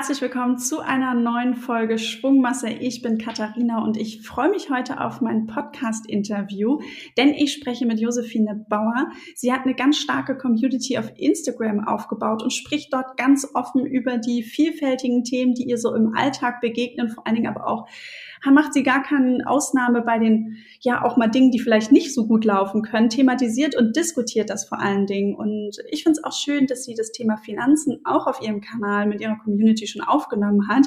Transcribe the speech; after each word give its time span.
Herzlich 0.00 0.22
willkommen 0.22 0.56
zu 0.56 0.80
einer 0.80 1.12
neuen 1.12 1.54
Folge 1.54 1.98
Schwungmasse. 1.98 2.70
Ich 2.70 3.02
bin 3.02 3.18
Katharina 3.18 3.84
und 3.84 3.98
ich 3.98 4.26
freue 4.26 4.48
mich 4.48 4.70
heute 4.70 4.98
auf 4.98 5.20
mein 5.20 5.46
Podcast-Interview, 5.46 6.80
denn 7.18 7.34
ich 7.34 7.52
spreche 7.52 7.84
mit 7.84 8.00
Josephine 8.00 8.64
Bauer. 8.66 9.10
Sie 9.34 9.52
hat 9.52 9.66
eine 9.66 9.74
ganz 9.74 9.98
starke 9.98 10.38
Community 10.38 10.96
auf 10.96 11.12
Instagram 11.16 11.86
aufgebaut 11.86 12.42
und 12.42 12.50
spricht 12.50 12.94
dort 12.94 13.18
ganz 13.18 13.46
offen 13.52 13.84
über 13.84 14.16
die 14.16 14.42
vielfältigen 14.42 15.22
Themen, 15.22 15.52
die 15.52 15.68
ihr 15.68 15.76
so 15.76 15.94
im 15.94 16.14
Alltag 16.16 16.62
begegnen, 16.62 17.10
vor 17.10 17.26
allen 17.26 17.36
Dingen 17.36 17.54
aber 17.54 17.66
auch 17.66 17.86
macht 18.44 18.72
sie 18.72 18.82
gar 18.82 19.02
keine 19.02 19.46
Ausnahme 19.46 20.02
bei 20.02 20.18
den, 20.18 20.56
ja, 20.80 21.04
auch 21.04 21.16
mal 21.16 21.28
Dingen, 21.28 21.50
die 21.50 21.58
vielleicht 21.58 21.92
nicht 21.92 22.14
so 22.14 22.26
gut 22.26 22.44
laufen 22.44 22.82
können, 22.82 23.10
thematisiert 23.10 23.76
und 23.76 23.96
diskutiert 23.96 24.50
das 24.50 24.66
vor 24.66 24.80
allen 24.80 25.06
Dingen. 25.06 25.34
Und 25.34 25.76
ich 25.90 26.02
finde 26.02 26.18
es 26.18 26.24
auch 26.24 26.32
schön, 26.32 26.66
dass 26.66 26.84
sie 26.84 26.94
das 26.94 27.12
Thema 27.12 27.36
Finanzen 27.36 28.00
auch 28.04 28.26
auf 28.26 28.40
ihrem 28.40 28.60
Kanal 28.60 29.06
mit 29.06 29.20
ihrer 29.20 29.38
Community 29.38 29.86
schon 29.86 30.02
aufgenommen 30.02 30.68
hat. 30.68 30.86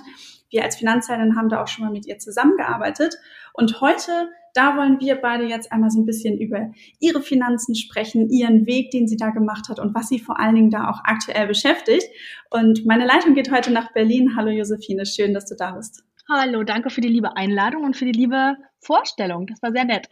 Wir 0.49 0.63
als 0.63 0.77
Finanzheldin 0.77 1.35
haben 1.35 1.49
da 1.49 1.61
auch 1.61 1.67
schon 1.67 1.85
mal 1.85 1.91
mit 1.91 2.07
ihr 2.07 2.17
zusammengearbeitet. 2.17 3.15
Und 3.53 3.81
heute 3.81 4.29
da 4.53 4.77
wollen 4.77 4.99
wir 4.99 5.15
beide 5.15 5.45
jetzt 5.45 5.71
einmal 5.71 5.89
so 5.89 5.99
ein 5.99 6.05
bisschen 6.05 6.37
über 6.37 6.71
ihre 6.99 7.21
Finanzen 7.21 7.75
sprechen, 7.75 8.29
ihren 8.29 8.67
Weg, 8.67 8.91
den 8.91 9.07
sie 9.07 9.17
da 9.17 9.31
gemacht 9.31 9.67
hat 9.67 9.79
und 9.79 9.95
was 9.95 10.09
sie 10.09 10.19
vor 10.19 10.39
allen 10.39 10.55
Dingen 10.55 10.69
da 10.69 10.89
auch 10.89 10.99
aktuell 11.03 11.47
beschäftigt. 11.47 12.07
Und 12.51 12.85
meine 12.85 13.05
Leitung 13.05 13.33
geht 13.33 13.51
heute 13.51 13.71
nach 13.71 13.93
Berlin. 13.93 14.35
Hallo 14.37 14.51
Josephine, 14.51 15.05
schön, 15.05 15.33
dass 15.33 15.45
du 15.45 15.55
da 15.55 15.71
bist. 15.71 16.03
Hallo, 16.29 16.63
danke 16.63 16.89
für 16.89 17.01
die 17.01 17.09
liebe 17.09 17.35
Einladung 17.35 17.83
und 17.83 17.97
für 17.97 18.05
die 18.05 18.13
liebe 18.13 18.55
Vorstellung. 18.79 19.45
Das 19.47 19.61
war 19.61 19.73
sehr 19.73 19.83
nett. 19.83 20.07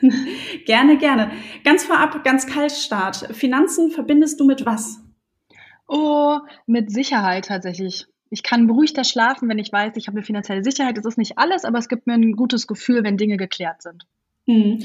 gerne, 0.66 0.98
gerne. 0.98 1.32
Ganz 1.64 1.84
vorab, 1.84 2.22
ganz 2.22 2.46
Kaltstart. 2.46 3.34
Finanzen 3.34 3.90
verbindest 3.90 4.38
du 4.40 4.44
mit 4.44 4.66
was? 4.66 5.00
Oh, 5.86 6.38
mit 6.66 6.92
Sicherheit 6.92 7.46
tatsächlich. 7.46 8.06
Ich 8.28 8.42
kann 8.42 8.66
beruhigter 8.66 9.04
schlafen, 9.04 9.48
wenn 9.48 9.58
ich 9.58 9.72
weiß, 9.72 9.96
ich 9.96 10.06
habe 10.06 10.18
eine 10.18 10.26
finanzielle 10.26 10.62
Sicherheit. 10.62 10.98
Das 10.98 11.06
ist 11.06 11.16
nicht 11.16 11.38
alles, 11.38 11.64
aber 11.64 11.78
es 11.78 11.88
gibt 11.88 12.06
mir 12.06 12.12
ein 12.12 12.32
gutes 12.32 12.66
Gefühl, 12.66 13.02
wenn 13.02 13.16
Dinge 13.16 13.38
geklärt 13.38 13.80
sind. 13.80 14.06
Hm. 14.48 14.78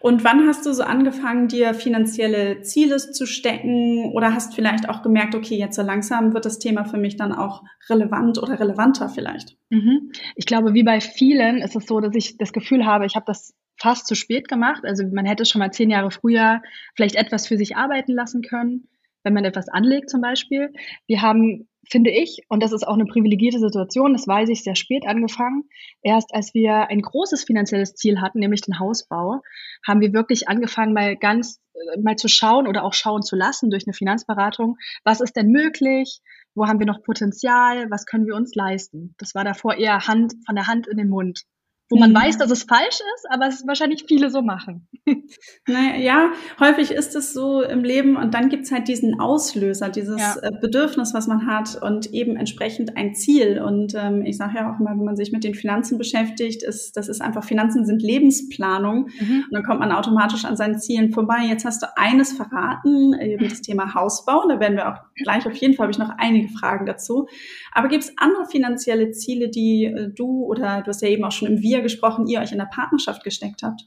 Und 0.00 0.22
wann 0.22 0.46
hast 0.46 0.64
du 0.64 0.72
so 0.72 0.84
angefangen, 0.84 1.48
dir 1.48 1.74
finanzielle 1.74 2.62
Ziele 2.62 2.98
zu 2.98 3.26
stecken 3.26 4.12
oder 4.14 4.32
hast 4.32 4.54
vielleicht 4.54 4.88
auch 4.88 5.02
gemerkt, 5.02 5.34
okay, 5.34 5.56
jetzt 5.56 5.74
so 5.74 5.82
langsam 5.82 6.34
wird 6.34 6.44
das 6.44 6.60
Thema 6.60 6.84
für 6.84 6.98
mich 6.98 7.16
dann 7.16 7.32
auch 7.32 7.64
relevant 7.90 8.40
oder 8.40 8.60
relevanter 8.60 9.08
vielleicht? 9.08 9.56
Mhm. 9.70 10.12
Ich 10.36 10.46
glaube, 10.46 10.72
wie 10.72 10.84
bei 10.84 11.00
vielen 11.00 11.58
ist 11.58 11.74
es 11.74 11.86
so, 11.86 11.98
dass 11.98 12.14
ich 12.14 12.38
das 12.38 12.52
Gefühl 12.52 12.86
habe, 12.86 13.06
ich 13.06 13.16
habe 13.16 13.26
das 13.26 13.54
fast 13.76 14.06
zu 14.06 14.14
spät 14.14 14.46
gemacht. 14.46 14.84
Also 14.84 15.04
man 15.12 15.26
hätte 15.26 15.44
schon 15.44 15.58
mal 15.58 15.72
zehn 15.72 15.90
Jahre 15.90 16.12
früher 16.12 16.62
vielleicht 16.94 17.16
etwas 17.16 17.48
für 17.48 17.58
sich 17.58 17.76
arbeiten 17.76 18.12
lassen 18.12 18.42
können, 18.42 18.88
wenn 19.24 19.34
man 19.34 19.44
etwas 19.44 19.68
anlegt 19.68 20.10
zum 20.10 20.20
Beispiel. 20.20 20.72
Wir 21.08 21.22
haben 21.22 21.66
finde 21.90 22.10
ich, 22.10 22.42
und 22.48 22.62
das 22.62 22.72
ist 22.72 22.86
auch 22.86 22.94
eine 22.94 23.06
privilegierte 23.06 23.58
Situation, 23.58 24.12
das 24.12 24.26
weiß 24.26 24.48
ich, 24.50 24.62
sehr 24.62 24.76
spät 24.76 25.06
angefangen. 25.06 25.64
Erst 26.02 26.34
als 26.34 26.54
wir 26.54 26.88
ein 26.88 27.02
großes 27.02 27.44
finanzielles 27.44 27.94
Ziel 27.94 28.20
hatten, 28.20 28.40
nämlich 28.40 28.62
den 28.62 28.78
Hausbau, 28.78 29.42
haben 29.86 30.00
wir 30.00 30.12
wirklich 30.12 30.48
angefangen, 30.48 30.92
mal 30.92 31.16
ganz, 31.16 31.60
äh, 31.74 32.00
mal 32.00 32.16
zu 32.16 32.28
schauen 32.28 32.66
oder 32.66 32.84
auch 32.84 32.94
schauen 32.94 33.22
zu 33.22 33.36
lassen 33.36 33.70
durch 33.70 33.86
eine 33.86 33.94
Finanzberatung, 33.94 34.76
was 35.04 35.20
ist 35.20 35.36
denn 35.36 35.50
möglich, 35.50 36.20
wo 36.54 36.66
haben 36.66 36.78
wir 36.78 36.86
noch 36.86 37.02
Potenzial, 37.02 37.90
was 37.90 38.06
können 38.06 38.26
wir 38.26 38.34
uns 38.34 38.54
leisten. 38.54 39.14
Das 39.18 39.34
war 39.34 39.44
davor 39.44 39.76
eher 39.76 40.06
Hand, 40.06 40.34
von 40.46 40.56
der 40.56 40.66
Hand 40.66 40.86
in 40.88 40.96
den 40.96 41.08
Mund 41.08 41.44
wo 41.90 41.98
man 41.98 42.10
mhm. 42.10 42.16
weiß, 42.16 42.38
dass 42.38 42.50
es 42.50 42.64
falsch 42.64 43.00
ist, 43.14 43.26
aber 43.30 43.46
es 43.46 43.66
wahrscheinlich 43.66 44.04
viele 44.06 44.30
so 44.30 44.42
machen. 44.42 44.88
Naja, 45.66 46.32
häufig 46.58 46.90
ist 46.90 47.14
es 47.14 47.34
so 47.34 47.62
im 47.62 47.84
Leben 47.84 48.16
und 48.16 48.32
dann 48.32 48.48
gibt's 48.48 48.72
halt 48.72 48.88
diesen 48.88 49.20
Auslöser, 49.20 49.90
dieses 49.90 50.18
ja. 50.18 50.36
Äh, 50.40 50.50
Bedürfnis, 50.60 51.12
was 51.12 51.26
man 51.26 51.46
hat 51.46 51.80
und 51.80 52.12
eben 52.14 52.36
entsprechend 52.36 52.96
ein 52.96 53.14
Ziel. 53.14 53.60
Und 53.60 53.94
ähm, 53.94 54.24
ich 54.24 54.38
sage 54.38 54.56
ja 54.56 54.72
auch 54.72 54.78
mal, 54.78 54.96
wenn 54.96 55.04
man 55.04 55.16
sich 55.16 55.30
mit 55.30 55.44
den 55.44 55.54
Finanzen 55.54 55.98
beschäftigt, 55.98 56.62
ist, 56.62 56.96
das 56.96 57.08
ist 57.08 57.20
einfach, 57.20 57.44
Finanzen 57.44 57.84
sind 57.84 58.02
Lebensplanung 58.02 59.10
mhm. 59.20 59.44
und 59.46 59.52
dann 59.52 59.62
kommt 59.62 59.80
man 59.80 59.92
automatisch 59.92 60.44
an 60.44 60.56
seinen 60.56 60.78
Zielen 60.78 61.12
vorbei. 61.12 61.40
Jetzt 61.48 61.64
hast 61.64 61.82
du 61.82 61.86
eines 61.96 62.32
verraten, 62.32 63.14
eben 63.20 63.48
das 63.48 63.60
Thema 63.60 63.94
Hausbau. 63.94 64.46
Da 64.48 64.60
werden 64.60 64.76
wir 64.76 64.88
auch 64.88 65.00
gleich 65.16 65.46
auf 65.46 65.56
jeden 65.56 65.74
Fall, 65.74 65.84
habe 65.84 65.92
ich 65.92 65.98
noch 65.98 66.14
einige 66.16 66.48
Fragen 66.48 66.86
dazu. 66.86 67.28
Aber 67.72 67.88
gibt's 67.88 68.12
andere 68.16 68.46
finanzielle 68.46 69.10
Ziele, 69.10 69.48
die 69.48 69.84
äh, 69.84 70.08
du 70.08 70.44
oder 70.44 70.82
du 70.82 70.88
hast 70.88 71.02
ja 71.02 71.08
eben 71.08 71.24
auch 71.24 71.32
schon 71.32 71.48
im 71.48 71.62
Wir 71.62 71.77
gesprochen, 71.82 72.26
ihr 72.26 72.40
euch 72.40 72.52
in 72.52 72.58
der 72.58 72.66
Partnerschaft 72.66 73.24
gesteckt 73.24 73.62
habt? 73.62 73.82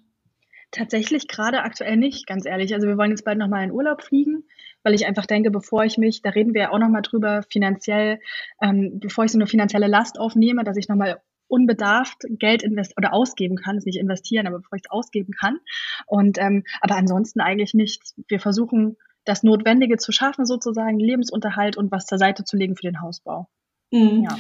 Tatsächlich 0.72 1.28
gerade 1.28 1.63
aktuell 1.63 1.97
nicht, 1.97 2.28
ganz 2.28 2.46
ehrlich. 2.46 2.74
Also 2.74 2.88
wir 2.88 2.97
wollen 2.97 3.12
jetzt 3.12 3.25
bald 3.25 3.38
nochmal 3.38 3.63
in 3.66 3.72
Urlaub 3.72 4.02
fliegen, 4.02 4.46
weil 4.84 4.94
ich 4.94 5.06
einfach 5.06 5.25
denke, 5.25 5.52
bevor 5.52 5.84
ich 5.84 5.97
mich, 5.97 6.22
da 6.22 6.29
reden 6.29 6.53
wir 6.53 6.62
ja 6.62 6.72
auch 6.72 6.79
nochmal 6.79 7.02
drüber, 7.02 7.44
finanziell, 7.50 8.19
ähm, 8.62 9.00
bevor 9.02 9.25
ich 9.25 9.31
so 9.31 9.38
eine 9.38 9.47
finanzielle 9.47 9.88
Last 9.88 10.18
aufnehme, 10.18 10.63
dass 10.63 10.78
ich 10.78 10.88
nochmal 10.88 11.22
unbedarft 11.47 12.24
Geld 12.29 12.63
invest 12.63 12.94
oder 12.97 13.13
ausgeben 13.13 13.57
kann, 13.57 13.78
ist 13.78 13.85
nicht 13.85 14.00
investieren, 14.00 14.47
aber 14.47 14.59
bevor 14.59 14.78
ich 14.78 14.84
es 14.85 14.91
ausgeben 14.91 15.34
kann. 15.34 15.59
Und 16.08 16.38
ähm, 16.38 16.63
aber 16.79 16.96
ansonsten 16.96 17.41
eigentlich 17.41 17.73
nichts. 17.73 18.16
Wir 18.29 18.40
versuchen 18.40 18.96
das 19.25 19.44
Notwendige 19.44 19.97
zu 19.97 20.13
schaffen, 20.13 20.46
sozusagen 20.46 21.00
Lebensunterhalt 21.00 21.75
und 21.75 21.91
was 21.91 22.06
zur 22.06 22.18
Seite 22.18 22.46
zu 22.46 22.56
legen 22.56 22.78
für 22.78 22.88
den 22.88 23.02
Hausbau. 23.02 23.50
Mhm. 23.91 24.24
Ja. 24.24 24.38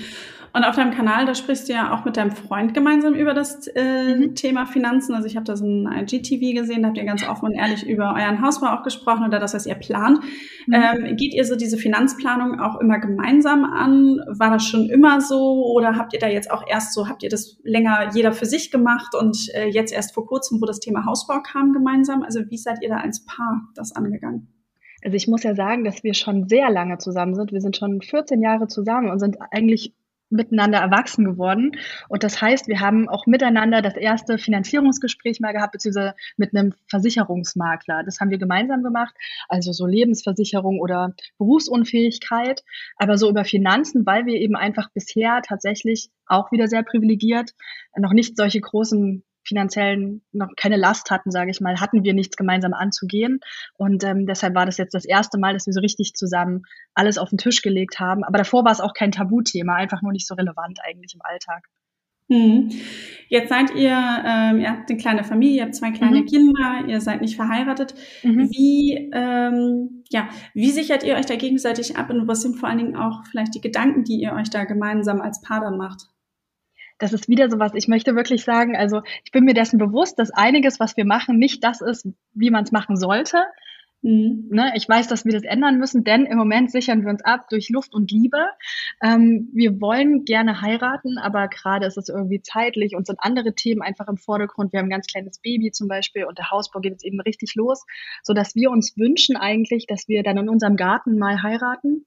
Und 0.53 0.65
auf 0.65 0.75
deinem 0.75 0.91
Kanal, 0.91 1.25
da 1.25 1.33
sprichst 1.33 1.69
du 1.69 1.73
ja 1.73 1.93
auch 1.93 2.03
mit 2.03 2.17
deinem 2.17 2.31
Freund 2.31 2.73
gemeinsam 2.73 3.13
über 3.13 3.33
das 3.33 3.67
äh, 3.67 4.15
mhm. 4.15 4.35
Thema 4.35 4.65
Finanzen. 4.65 5.15
Also 5.15 5.27
ich 5.27 5.37
habe 5.37 5.45
da 5.45 5.55
so 5.55 5.65
ein 5.65 5.87
IGTV 5.87 6.59
gesehen, 6.59 6.81
da 6.81 6.89
habt 6.89 6.97
ihr 6.97 7.05
ganz 7.05 7.25
offen 7.25 7.45
und 7.45 7.53
ehrlich 7.53 7.87
über 7.87 8.15
euren 8.17 8.41
Hausbau 8.41 8.67
auch 8.67 8.83
gesprochen 8.83 9.25
oder 9.25 9.39
das, 9.39 9.53
was 9.53 9.65
ihr 9.65 9.75
plant. 9.75 10.19
Mhm. 10.67 10.73
Ähm, 10.73 11.15
geht 11.15 11.33
ihr 11.33 11.45
so 11.45 11.55
diese 11.55 11.77
Finanzplanung 11.77 12.59
auch 12.59 12.81
immer 12.81 12.99
gemeinsam 12.99 13.63
an? 13.63 14.19
War 14.27 14.51
das 14.51 14.65
schon 14.65 14.89
immer 14.89 15.21
so 15.21 15.73
oder 15.73 15.95
habt 15.95 16.13
ihr 16.13 16.19
da 16.19 16.27
jetzt 16.27 16.51
auch 16.51 16.65
erst 16.67 16.93
so, 16.93 17.07
habt 17.07 17.23
ihr 17.23 17.29
das 17.29 17.57
länger 17.63 18.09
jeder 18.13 18.33
für 18.33 18.45
sich 18.45 18.71
gemacht 18.71 19.15
und 19.15 19.37
äh, 19.53 19.67
jetzt 19.67 19.93
erst 19.93 20.13
vor 20.13 20.25
kurzem, 20.25 20.61
wo 20.61 20.65
das 20.65 20.79
Thema 20.79 21.05
Hausbau 21.05 21.41
kam, 21.41 21.71
gemeinsam? 21.71 22.23
Also 22.23 22.41
wie 22.49 22.57
seid 22.57 22.79
ihr 22.81 22.89
da 22.89 22.97
als 22.97 23.25
Paar 23.25 23.69
das 23.75 23.95
angegangen? 23.95 24.49
Also 25.03 25.15
ich 25.15 25.27
muss 25.27 25.43
ja 25.43 25.55
sagen, 25.55 25.83
dass 25.83 26.03
wir 26.03 26.13
schon 26.13 26.47
sehr 26.47 26.69
lange 26.69 26.97
zusammen 26.97 27.35
sind. 27.35 27.51
Wir 27.51 27.61
sind 27.61 27.77
schon 27.77 28.01
14 28.01 28.41
Jahre 28.41 28.67
zusammen 28.67 29.09
und 29.09 29.19
sind 29.19 29.37
eigentlich 29.51 29.93
miteinander 30.31 30.79
erwachsen 30.79 31.25
geworden. 31.25 31.73
Und 32.07 32.23
das 32.23 32.41
heißt, 32.41 32.67
wir 32.67 32.79
haben 32.79 33.09
auch 33.09 33.25
miteinander 33.25 33.81
das 33.81 33.95
erste 33.95 34.37
Finanzierungsgespräch 34.37 35.39
mal 35.39 35.51
gehabt, 35.51 35.73
beziehungsweise 35.73 36.15
mit 36.37 36.55
einem 36.55 36.73
Versicherungsmakler. 36.87 38.03
Das 38.03 38.19
haben 38.19 38.29
wir 38.29 38.37
gemeinsam 38.37 38.81
gemacht, 38.81 39.13
also 39.49 39.73
so 39.73 39.85
Lebensversicherung 39.85 40.79
oder 40.79 41.13
Berufsunfähigkeit, 41.37 42.63
aber 42.95 43.17
so 43.17 43.29
über 43.29 43.43
Finanzen, 43.43 44.05
weil 44.05 44.25
wir 44.25 44.35
eben 44.35 44.55
einfach 44.55 44.89
bisher 44.93 45.41
tatsächlich 45.41 46.09
auch 46.25 46.51
wieder 46.51 46.67
sehr 46.67 46.83
privilegiert 46.83 47.51
noch 47.97 48.13
nicht 48.13 48.37
solche 48.37 48.61
großen 48.61 49.23
finanziellen 49.43 50.21
noch 50.31 50.49
keine 50.55 50.77
Last 50.77 51.11
hatten, 51.11 51.31
sage 51.31 51.51
ich 51.51 51.61
mal, 51.61 51.79
hatten 51.79 52.03
wir 52.03 52.13
nichts 52.13 52.37
gemeinsam 52.37 52.73
anzugehen. 52.73 53.39
Und 53.77 54.03
ähm, 54.03 54.25
deshalb 54.25 54.55
war 54.55 54.65
das 54.65 54.77
jetzt 54.77 54.93
das 54.93 55.05
erste 55.05 55.39
Mal, 55.39 55.53
dass 55.53 55.65
wir 55.65 55.73
so 55.73 55.81
richtig 55.81 56.13
zusammen 56.13 56.63
alles 56.93 57.17
auf 57.17 57.29
den 57.29 57.37
Tisch 57.37 57.61
gelegt 57.61 57.99
haben. 57.99 58.23
Aber 58.23 58.37
davor 58.37 58.65
war 58.65 58.71
es 58.71 58.81
auch 58.81 58.93
kein 58.93 59.11
Tabuthema, 59.11 59.75
einfach 59.75 60.01
nur 60.01 60.11
nicht 60.11 60.27
so 60.27 60.35
relevant 60.35 60.79
eigentlich 60.83 61.13
im 61.13 61.21
Alltag. 61.23 61.65
Hm. 62.31 62.69
Jetzt 63.27 63.49
seid 63.49 63.75
ihr, 63.75 63.91
ähm, 63.91 64.61
ihr 64.61 64.69
habt 64.69 64.89
eine 64.89 64.97
kleine 64.97 65.23
Familie, 65.25 65.57
ihr 65.57 65.63
habt 65.63 65.75
zwei 65.75 65.91
kleine 65.91 66.21
mhm. 66.21 66.25
Kinder, 66.27 66.85
ihr 66.87 67.01
seid 67.01 67.19
nicht 67.19 67.35
verheiratet. 67.35 67.93
Mhm. 68.23 68.49
Wie, 68.51 69.09
ähm, 69.13 70.03
ja, 70.09 70.29
wie 70.53 70.71
sichert 70.71 71.03
ihr 71.03 71.15
euch 71.15 71.25
da 71.25 71.35
gegenseitig 71.35 71.97
ab 71.97 72.09
und 72.09 72.29
was 72.29 72.41
sind 72.41 72.55
vor 72.55 72.69
allen 72.69 72.77
Dingen 72.77 72.95
auch 72.95 73.25
vielleicht 73.29 73.53
die 73.53 73.61
Gedanken, 73.61 74.05
die 74.05 74.21
ihr 74.21 74.31
euch 74.31 74.49
da 74.49 74.63
gemeinsam 74.63 75.19
als 75.19 75.41
Paar 75.41 75.59
dann 75.59 75.77
macht? 75.77 76.07
Das 77.01 77.13
ist 77.13 77.27
wieder 77.27 77.49
sowas, 77.49 77.71
ich 77.73 77.87
möchte 77.87 78.15
wirklich 78.15 78.43
sagen, 78.43 78.77
also 78.77 79.01
ich 79.23 79.31
bin 79.31 79.43
mir 79.43 79.55
dessen 79.55 79.79
bewusst, 79.79 80.19
dass 80.19 80.31
einiges, 80.31 80.79
was 80.79 80.95
wir 80.97 81.05
machen, 81.05 81.37
nicht 81.37 81.63
das 81.63 81.81
ist, 81.81 82.07
wie 82.33 82.51
man 82.51 82.63
es 82.63 82.71
machen 82.71 82.95
sollte. 82.95 83.43
Mhm. 84.03 84.47
Ne, 84.49 84.71
ich 84.75 84.89
weiß, 84.89 85.07
dass 85.07 85.25
wir 85.25 85.33
das 85.33 85.43
ändern 85.43 85.77
müssen, 85.77 86.03
denn 86.03 86.25
im 86.25 86.37
Moment 86.37 86.71
sichern 86.71 87.03
wir 87.03 87.09
uns 87.09 87.23
ab 87.23 87.49
durch 87.49 87.69
Luft 87.69 87.93
und 87.93 88.11
Liebe. 88.11 88.47
Ähm, 89.01 89.49
wir 89.53 89.79
wollen 89.79 90.25
gerne 90.25 90.61
heiraten, 90.61 91.17
aber 91.19 91.47
gerade 91.47 91.85
ist 91.85 91.97
es 91.97 92.09
irgendwie 92.09 92.41
zeitlich 92.41 92.95
und 92.95 93.05
sind 93.05 93.19
andere 93.21 93.53
Themen 93.53 93.81
einfach 93.81 94.07
im 94.07 94.17
Vordergrund. 94.17 94.73
Wir 94.73 94.79
haben 94.79 94.87
ein 94.87 94.91
ganz 94.91 95.07
kleines 95.07 95.39
Baby 95.39 95.71
zum 95.71 95.87
Beispiel 95.87 96.25
und 96.25 96.37
der 96.37 96.49
Hausbau 96.49 96.79
geht 96.79 96.93
jetzt 96.93 97.05
eben 97.05 97.21
richtig 97.21 97.53
los, 97.55 97.83
so 98.23 98.33
dass 98.33 98.55
wir 98.55 98.71
uns 98.71 98.97
wünschen 98.97 99.37
eigentlich, 99.37 99.85
dass 99.87 100.07
wir 100.07 100.23
dann 100.23 100.37
in 100.37 100.49
unserem 100.49 100.77
Garten 100.77 101.19
mal 101.19 101.43
heiraten. 101.43 102.05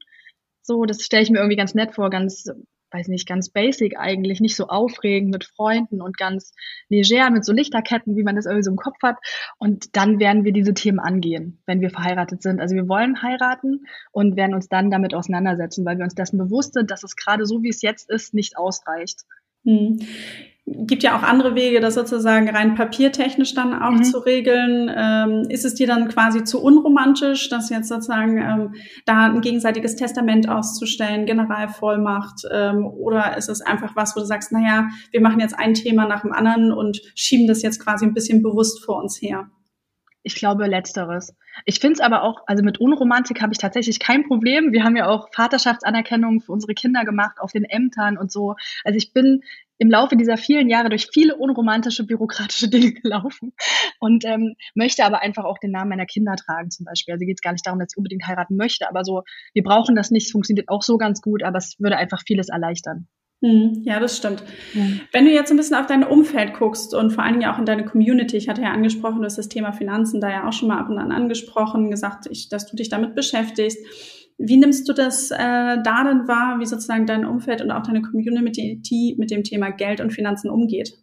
So, 0.63 0.85
das 0.85 1.03
stelle 1.03 1.23
ich 1.23 1.31
mir 1.31 1.39
irgendwie 1.39 1.57
ganz 1.57 1.75
nett 1.75 1.95
vor, 1.95 2.11
ganz 2.11 2.51
weiß 2.95 3.09
nicht, 3.09 3.27
ganz 3.27 3.49
basic 3.49 3.99
eigentlich, 3.99 4.41
nicht 4.41 4.57
so 4.57 4.69
aufregend 4.69 5.31
mit 5.31 5.45
Freunden 5.45 6.01
und 6.01 6.17
ganz 6.17 6.55
leger 6.89 7.31
mit 7.31 7.45
so 7.45 7.53
Lichterketten, 7.53 8.17
wie 8.17 8.23
man 8.23 8.37
das 8.37 8.47
irgendwie 8.47 8.63
so 8.63 8.71
im 8.71 8.77
Kopf 8.77 8.97
hat. 9.03 9.17
Und 9.59 9.97
dann 9.97 10.21
werden 10.21 10.45
wir 10.45 10.53
diese 10.53 10.75
Themen 10.75 11.01
angehen, 11.01 11.61
wenn 11.67 11.81
wir 11.81 11.91
verheiratet 11.91 12.43
sind. 12.43 12.61
Also 12.61 12.77
wir 12.77 12.89
wollen 12.89 13.21
heiraten 13.23 13.87
und 14.13 14.37
werden 14.37 14.55
uns 14.55 14.69
dann 14.69 14.91
damit 14.91 15.15
auseinandersetzen, 15.15 15.85
weil 15.85 15.99
wir 15.99 16.05
uns 16.05 16.15
dessen 16.15 16.39
bewusst 16.39 16.75
sind, 16.75 16.91
dass 16.91 17.03
es 17.03 17.17
gerade 17.17 17.47
so, 17.47 17.63
wie 17.63 17.71
es 17.71 17.83
jetzt 17.83 18.09
ist, 18.09 18.33
nicht 18.33 18.57
ausreicht. 18.57 19.23
Hm. 19.65 19.99
Gibt 20.67 21.03
ja 21.03 21.17
auch 21.17 21.23
andere 21.23 21.55
Wege, 21.55 21.81
das 21.81 21.95
sozusagen 21.95 22.49
rein 22.49 22.75
papiertechnisch 22.75 23.55
dann 23.55 23.75
auch 23.75 23.93
mhm. 23.93 24.05
zu 24.05 24.19
regeln. 24.19 24.91
Ähm, 24.95 25.47
ist 25.51 25.65
es 25.65 25.75
dir 25.75 25.87
dann 25.87 26.09
quasi 26.09 26.43
zu 26.45 26.63
unromantisch, 26.63 27.51
das 27.51 27.69
jetzt 27.69 27.89
sozusagen 27.89 28.39
ähm, 28.39 28.75
da 29.05 29.27
ein 29.27 29.43
gegenseitiges 29.43 29.97
Testament 29.97 30.49
auszustellen, 30.49 31.27
Generalvollmacht? 31.27 32.43
Ähm, 32.51 32.87
oder 32.87 33.37
ist 33.37 33.51
es 33.51 33.61
einfach 33.61 33.95
was, 33.95 34.17
wo 34.17 34.21
du 34.21 34.27
sagst, 34.27 34.53
naja, 34.53 34.89
wir 35.11 35.21
machen 35.21 35.41
jetzt 35.41 35.59
ein 35.59 35.75
Thema 35.75 36.07
nach 36.07 36.23
dem 36.23 36.33
anderen 36.33 36.73
und 36.73 37.01
schieben 37.15 37.47
das 37.47 37.63
jetzt 37.63 37.81
quasi 37.81 38.07
ein 38.07 38.15
bisschen 38.15 38.43
bewusst 38.43 38.83
vor 38.83 39.03
uns 39.03 39.21
her? 39.21 39.51
Ich 40.27 40.37
glaube, 40.37 40.67
letzteres. 40.67 41.37
Ich 41.67 41.81
finde 41.81 41.95
es 41.95 42.01
aber 42.01 42.23
auch, 42.23 42.45
also 42.47 42.65
mit 42.65 42.81
Unromantik 42.81 43.43
habe 43.43 43.53
ich 43.53 43.59
tatsächlich 43.59 44.01
kein 44.01 44.27
Problem. 44.27 44.73
Wir 44.73 44.83
haben 44.83 44.97
ja 44.97 45.07
auch 45.07 45.29
Vaterschaftsanerkennung 45.35 46.41
für 46.41 46.51
unsere 46.51 46.73
Kinder 46.73 47.05
gemacht 47.05 47.37
auf 47.39 47.53
den 47.53 47.65
Ämtern 47.65 48.17
und 48.17 48.33
so. 48.33 48.55
Also 48.85 48.97
ich 48.97 49.13
bin 49.13 49.43
im 49.79 49.91
Laufe 49.91 50.17
dieser 50.17 50.37
vielen 50.37 50.69
Jahre 50.69 50.89
durch 50.89 51.09
viele 51.13 51.37
unromantische 51.37 52.07
bürokratische 52.07 52.69
Dinge 52.71 52.93
gelaufen 52.93 53.53
und 54.01 54.25
ähm, 54.25 54.55
möchte 54.75 55.05
aber 55.05 55.21
einfach 55.21 55.45
auch 55.45 55.59
den 55.59 55.73
Namen 55.73 55.91
meiner 55.91 56.07
Kinder 56.07 56.37
tragen 56.37 56.71
zum 56.71 56.85
Beispiel. 56.85 57.15
Also 57.15 57.27
geht 57.27 57.39
es 57.39 57.43
gar 57.43 57.53
nicht 57.53 57.67
darum, 57.67 57.79
dass 57.79 57.93
ich 57.93 57.97
unbedingt 57.97 58.27
heiraten 58.27 58.57
möchte, 58.57 58.89
aber 58.89 59.05
so, 59.05 59.23
wir 59.53 59.63
brauchen 59.63 59.97
das 59.97 60.11
nicht, 60.11 60.27
es 60.27 60.33
funktioniert 60.33 60.69
auch 60.69 60.83
so 60.83 60.99
ganz 60.99 61.21
gut, 61.21 61.43
aber 61.43 61.59
es 61.59 61.77
würde 61.79 61.97
einfach 61.97 62.23
vieles 62.27 62.49
erleichtern. 62.49 63.09
Hm, 63.45 63.83
ja, 63.85 64.01
das 64.01 64.17
stimmt. 64.17 64.43
Ja. 64.73 64.83
Wenn 65.13 65.27
du 65.27 65.31
jetzt 65.31 65.51
ein 65.51 65.59
bisschen 65.59 65.77
auf 65.77 65.87
dein 65.87 66.03
Umfeld 66.03 66.55
guckst 66.55 66.95
und 66.95 67.11
vor 67.11 67.25
allen 67.25 67.39
Dingen 67.39 67.51
auch 67.51 67.59
in 67.59 67.67
deine 67.67 67.85
Community, 67.85 68.39
ich 68.39 68.49
hatte 68.49 68.63
ja 68.63 68.73
angesprochen, 68.73 69.19
du 69.19 69.25
hast 69.25 69.37
das 69.37 69.51
Thema 69.51 69.73
Finanzen 69.73 70.21
da 70.21 70.31
ja 70.31 70.49
auch 70.49 70.53
schon 70.55 70.69
mal 70.69 70.79
ab 70.79 70.89
und 70.89 70.99
an 70.99 71.13
angesprochen, 71.13 71.91
gesagt, 71.91 72.27
ich, 72.31 72.49
dass 72.49 72.67
du 72.67 72.75
dich 72.75 72.89
damit 72.89 73.15
beschäftigst. 73.15 73.79
Wie 74.37 74.57
nimmst 74.57 74.89
du 74.89 74.93
das 74.93 75.31
äh, 75.31 75.37
da 75.39 76.05
denn 76.05 76.27
wahr, 76.27 76.59
wie 76.59 76.67
sozusagen 76.67 77.07
dein 77.07 77.25
Umfeld 77.25 77.63
und 77.63 77.71
auch 77.71 77.83
deine 77.83 78.03
Community 78.03 79.15
mit 79.19 79.31
dem 79.31 79.45
Thema 79.45 79.71
Geld 79.71 80.01
und 80.01 80.13
Finanzen 80.13 80.51
umgeht? 80.51 80.99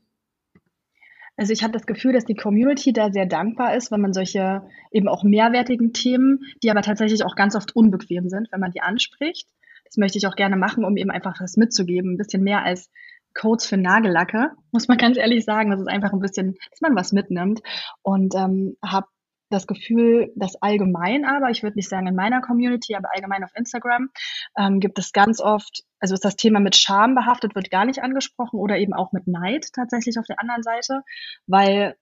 Also 1.37 1.53
ich 1.53 1.63
habe 1.63 1.73
das 1.73 1.85
Gefühl, 1.85 2.13
dass 2.13 2.25
die 2.25 2.35
Community 2.35 2.93
da 2.93 3.11
sehr 3.11 3.25
dankbar 3.25 3.75
ist, 3.75 3.91
wenn 3.91 4.01
man 4.01 4.13
solche 4.13 4.63
eben 4.91 5.07
auch 5.07 5.23
mehrwertigen 5.23 5.93
Themen, 5.93 6.41
die 6.61 6.69
aber 6.69 6.81
tatsächlich 6.81 7.23
auch 7.23 7.35
ganz 7.35 7.55
oft 7.55 7.75
unbequem 7.75 8.29
sind, 8.29 8.49
wenn 8.51 8.59
man 8.59 8.71
die 8.71 8.81
anspricht, 8.81 9.47
das 9.91 9.97
möchte 9.97 10.17
ich 10.17 10.27
auch 10.27 10.35
gerne 10.35 10.55
machen, 10.55 10.85
um 10.85 10.95
eben 10.95 11.11
einfach 11.11 11.41
was 11.41 11.57
mitzugeben. 11.57 12.13
Ein 12.13 12.17
bisschen 12.17 12.43
mehr 12.43 12.63
als 12.63 12.89
Codes 13.33 13.65
für 13.65 13.77
Nagellacke, 13.77 14.51
muss 14.71 14.87
man 14.87 14.97
ganz 14.99 15.17
ehrlich 15.17 15.43
sagen. 15.43 15.71
Das 15.71 15.81
ist 15.81 15.89
einfach 15.89 16.13
ein 16.13 16.19
bisschen, 16.19 16.55
dass 16.69 16.81
man 16.81 16.95
was 16.95 17.11
mitnimmt. 17.11 17.61
Und 18.01 18.33
ähm, 18.35 18.77
habe 18.85 19.07
das 19.51 19.67
Gefühl, 19.67 20.31
dass 20.35 20.55
allgemein 20.61 21.25
aber, 21.25 21.49
ich 21.49 21.63
würde 21.63 21.77
nicht 21.77 21.89
sagen 21.89 22.07
in 22.07 22.15
meiner 22.15 22.41
Community, 22.41 22.95
aber 22.95 23.09
allgemein 23.13 23.43
auf 23.43 23.51
Instagram, 23.55 24.09
ähm, 24.57 24.79
gibt 24.79 24.97
es 24.99 25.11
ganz 25.11 25.39
oft, 25.39 25.83
also 25.99 26.13
ist 26.13 26.25
das 26.25 26.35
Thema 26.35 26.59
mit 26.59 26.75
Scham 26.75 27.15
behaftet, 27.15 27.55
wird 27.55 27.69
gar 27.69 27.85
nicht 27.85 28.01
angesprochen 28.01 28.59
oder 28.59 28.77
eben 28.77 28.93
auch 28.93 29.11
mit 29.11 29.27
Neid 29.27 29.67
tatsächlich 29.73 30.17
auf 30.17 30.25
der 30.25 30.39
anderen 30.39 30.63
Seite, 30.63 31.01
weil 31.47 31.95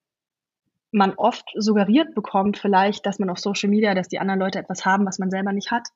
man 0.92 1.14
oft 1.16 1.46
suggeriert 1.56 2.16
bekommt 2.16 2.58
vielleicht, 2.58 3.06
dass 3.06 3.20
man 3.20 3.30
auf 3.30 3.38
Social 3.38 3.70
Media, 3.70 3.94
dass 3.94 4.08
die 4.08 4.20
anderen 4.20 4.40
Leute 4.40 4.60
etwas 4.60 4.86
haben, 4.86 5.06
was 5.06 5.20
man 5.20 5.30
selber 5.30 5.54
nicht 5.54 5.72
hat. 5.72 5.88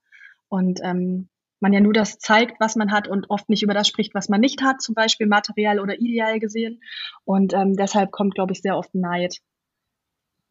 Und 0.49 0.81
ähm, 0.83 1.29
man 1.59 1.73
ja 1.73 1.79
nur 1.79 1.93
das 1.93 2.19
zeigt, 2.19 2.59
was 2.59 2.75
man 2.75 2.91
hat 2.91 3.07
und 3.07 3.29
oft 3.29 3.49
nicht 3.49 3.63
über 3.63 3.73
das 3.73 3.87
spricht, 3.87 4.13
was 4.13 4.29
man 4.29 4.41
nicht 4.41 4.61
hat, 4.61 4.81
zum 4.81 4.93
Beispiel 4.93 5.27
materiell 5.27 5.79
oder 5.79 5.99
ideal 5.99 6.39
gesehen. 6.39 6.81
Und 7.23 7.53
ähm, 7.53 7.75
deshalb 7.75 8.11
kommt, 8.11 8.35
glaube 8.35 8.51
ich, 8.51 8.61
sehr 8.61 8.77
oft 8.77 8.93
Neid. 8.93 9.37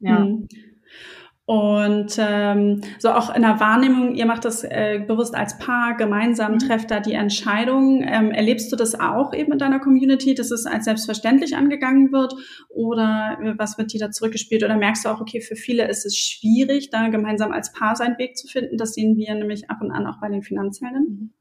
Ja. 0.01 0.21
Mhm. 0.21 0.49
Und 1.45 2.15
ähm, 2.19 2.83
so 3.01 3.11
auch 3.11 3.35
in 3.35 3.43
der 3.43 3.59
Wahrnehmung, 3.59 4.15
ihr 4.15 4.27
macht 4.27 4.45
das 4.45 4.63
äh, 4.63 5.03
bewusst 5.05 5.35
als 5.35 5.59
Paar, 5.59 5.97
gemeinsam 5.97 6.53
mhm. 6.53 6.59
trefft 6.61 6.91
da 6.93 7.01
die 7.01 7.15
Entscheidung. 7.15 8.05
Ähm, 8.07 8.31
erlebst 8.31 8.71
du 8.71 8.77
das 8.77 8.99
auch 8.99 9.35
eben 9.35 9.53
in 9.53 9.59
deiner 9.59 9.81
Community, 9.81 10.35
dass 10.35 10.53
es 10.53 10.67
als 10.67 10.85
selbstverständlich 10.85 11.57
angegangen 11.57 12.13
wird? 12.13 12.35
Oder 12.69 13.39
äh, 13.43 13.55
was 13.59 13.77
wird 13.77 13.93
dir 13.93 13.99
da 13.99 14.11
zurückgespielt? 14.13 14.63
Oder 14.63 14.77
merkst 14.77 15.05
du 15.05 15.09
auch, 15.09 15.21
okay, 15.21 15.41
für 15.41 15.57
viele 15.57 15.89
ist 15.89 16.07
es 16.07 16.17
schwierig, 16.17 16.91
da 16.91 17.09
gemeinsam 17.09 17.51
als 17.51 17.73
Paar 17.73 17.97
seinen 17.97 18.19
Weg 18.19 18.37
zu 18.37 18.47
finden? 18.47 18.79
Das 18.79 18.95
sehen 18.95 19.17
wir 19.17 19.35
nämlich 19.35 19.69
ab 19.69 19.79
und 19.81 19.91
an 19.91 20.07
auch 20.07 20.21
bei 20.21 20.29
den 20.29 20.43
Finanzhelden. 20.43 21.03
Mhm. 21.03 21.33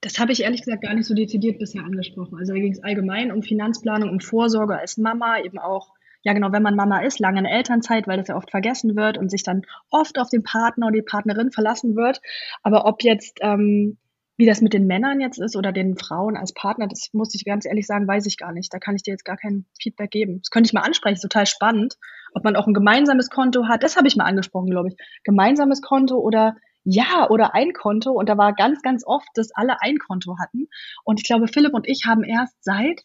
Das 0.00 0.20
habe 0.20 0.30
ich 0.32 0.44
ehrlich 0.44 0.62
gesagt 0.62 0.82
gar 0.82 0.94
nicht 0.94 1.06
so 1.06 1.14
dezidiert 1.14 1.58
bisher 1.58 1.84
angesprochen. 1.84 2.38
Also 2.38 2.54
da 2.54 2.60
ging 2.60 2.72
es 2.72 2.82
allgemein 2.82 3.32
um 3.32 3.42
Finanzplanung, 3.42 4.08
um 4.08 4.20
Vorsorge 4.20 4.78
als 4.78 4.96
Mama, 4.98 5.40
eben 5.40 5.58
auch 5.58 5.95
ja 6.26 6.32
genau, 6.32 6.50
wenn 6.50 6.64
man 6.64 6.74
Mama 6.74 7.02
ist, 7.02 7.20
lange 7.20 7.38
in 7.38 7.44
Elternzeit, 7.44 8.08
weil 8.08 8.16
das 8.16 8.26
ja 8.26 8.36
oft 8.36 8.50
vergessen 8.50 8.96
wird 8.96 9.16
und 9.16 9.30
sich 9.30 9.44
dann 9.44 9.62
oft 9.90 10.18
auf 10.18 10.28
den 10.28 10.42
Partner 10.42 10.88
oder 10.88 10.96
die 10.96 11.02
Partnerin 11.02 11.52
verlassen 11.52 11.94
wird. 11.94 12.20
Aber 12.64 12.84
ob 12.84 13.04
jetzt, 13.04 13.38
ähm, 13.42 13.96
wie 14.36 14.44
das 14.44 14.60
mit 14.60 14.72
den 14.72 14.88
Männern 14.88 15.20
jetzt 15.20 15.38
ist 15.38 15.54
oder 15.54 15.70
den 15.70 15.96
Frauen 15.96 16.36
als 16.36 16.52
Partner, 16.52 16.88
das 16.88 17.10
muss 17.12 17.32
ich 17.36 17.44
ganz 17.44 17.64
ehrlich 17.64 17.86
sagen, 17.86 18.08
weiß 18.08 18.26
ich 18.26 18.38
gar 18.38 18.50
nicht. 18.50 18.74
Da 18.74 18.80
kann 18.80 18.96
ich 18.96 19.04
dir 19.04 19.12
jetzt 19.12 19.24
gar 19.24 19.36
kein 19.36 19.66
Feedback 19.80 20.10
geben. 20.10 20.40
Das 20.42 20.50
könnte 20.50 20.66
ich 20.66 20.72
mal 20.72 20.80
ansprechen, 20.80 21.20
total 21.20 21.46
spannend. 21.46 21.94
Ob 22.34 22.42
man 22.42 22.56
auch 22.56 22.66
ein 22.66 22.74
gemeinsames 22.74 23.30
Konto 23.30 23.68
hat, 23.68 23.84
das 23.84 23.96
habe 23.96 24.08
ich 24.08 24.16
mal 24.16 24.24
angesprochen, 24.24 24.68
glaube 24.68 24.88
ich. 24.88 24.96
Gemeinsames 25.22 25.80
Konto 25.80 26.16
oder 26.16 26.56
ja 26.82 27.30
oder 27.30 27.54
ein 27.54 27.72
Konto. 27.72 28.10
Und 28.10 28.28
da 28.28 28.36
war 28.36 28.52
ganz, 28.52 28.82
ganz 28.82 29.04
oft, 29.06 29.28
dass 29.34 29.54
alle 29.54 29.80
ein 29.80 29.98
Konto 29.98 30.38
hatten. 30.40 30.66
Und 31.04 31.20
ich 31.20 31.26
glaube, 31.26 31.46
Philipp 31.46 31.72
und 31.72 31.86
ich 31.86 32.02
haben 32.04 32.24
erst 32.24 32.56
seit 32.64 33.04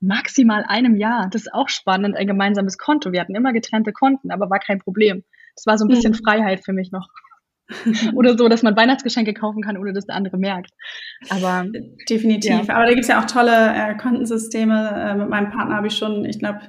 maximal 0.00 0.64
einem 0.66 0.96
Jahr. 0.96 1.28
Das 1.30 1.42
ist 1.42 1.54
auch 1.54 1.68
spannend, 1.68 2.16
ein 2.16 2.26
gemeinsames 2.26 2.78
Konto. 2.78 3.12
Wir 3.12 3.20
hatten 3.20 3.34
immer 3.34 3.52
getrennte 3.52 3.92
Konten, 3.92 4.30
aber 4.30 4.50
war 4.50 4.58
kein 4.58 4.78
Problem. 4.78 5.24
Das 5.54 5.66
war 5.66 5.78
so 5.78 5.84
ein 5.84 5.88
bisschen 5.88 6.12
mhm. 6.12 6.24
Freiheit 6.24 6.64
für 6.64 6.72
mich 6.72 6.90
noch. 6.90 7.08
Oder 8.14 8.36
so, 8.36 8.48
dass 8.48 8.62
man 8.62 8.76
Weihnachtsgeschenke 8.76 9.34
kaufen 9.34 9.62
kann, 9.62 9.76
ohne 9.76 9.92
dass 9.92 10.06
der 10.06 10.16
andere 10.16 10.38
merkt. 10.38 10.70
Aber 11.28 11.66
definitiv. 12.08 12.66
Ja. 12.66 12.74
Aber 12.74 12.86
da 12.86 12.92
gibt's 12.92 13.08
ja 13.08 13.20
auch 13.20 13.26
tolle 13.26 13.74
äh, 13.74 13.96
Kontensysteme. 13.96 14.90
Äh, 14.96 15.14
mit 15.14 15.28
meinem 15.28 15.50
Partner 15.50 15.76
habe 15.76 15.86
ich 15.86 15.96
schon, 15.96 16.24
ich 16.24 16.38
glaube, 16.38 16.60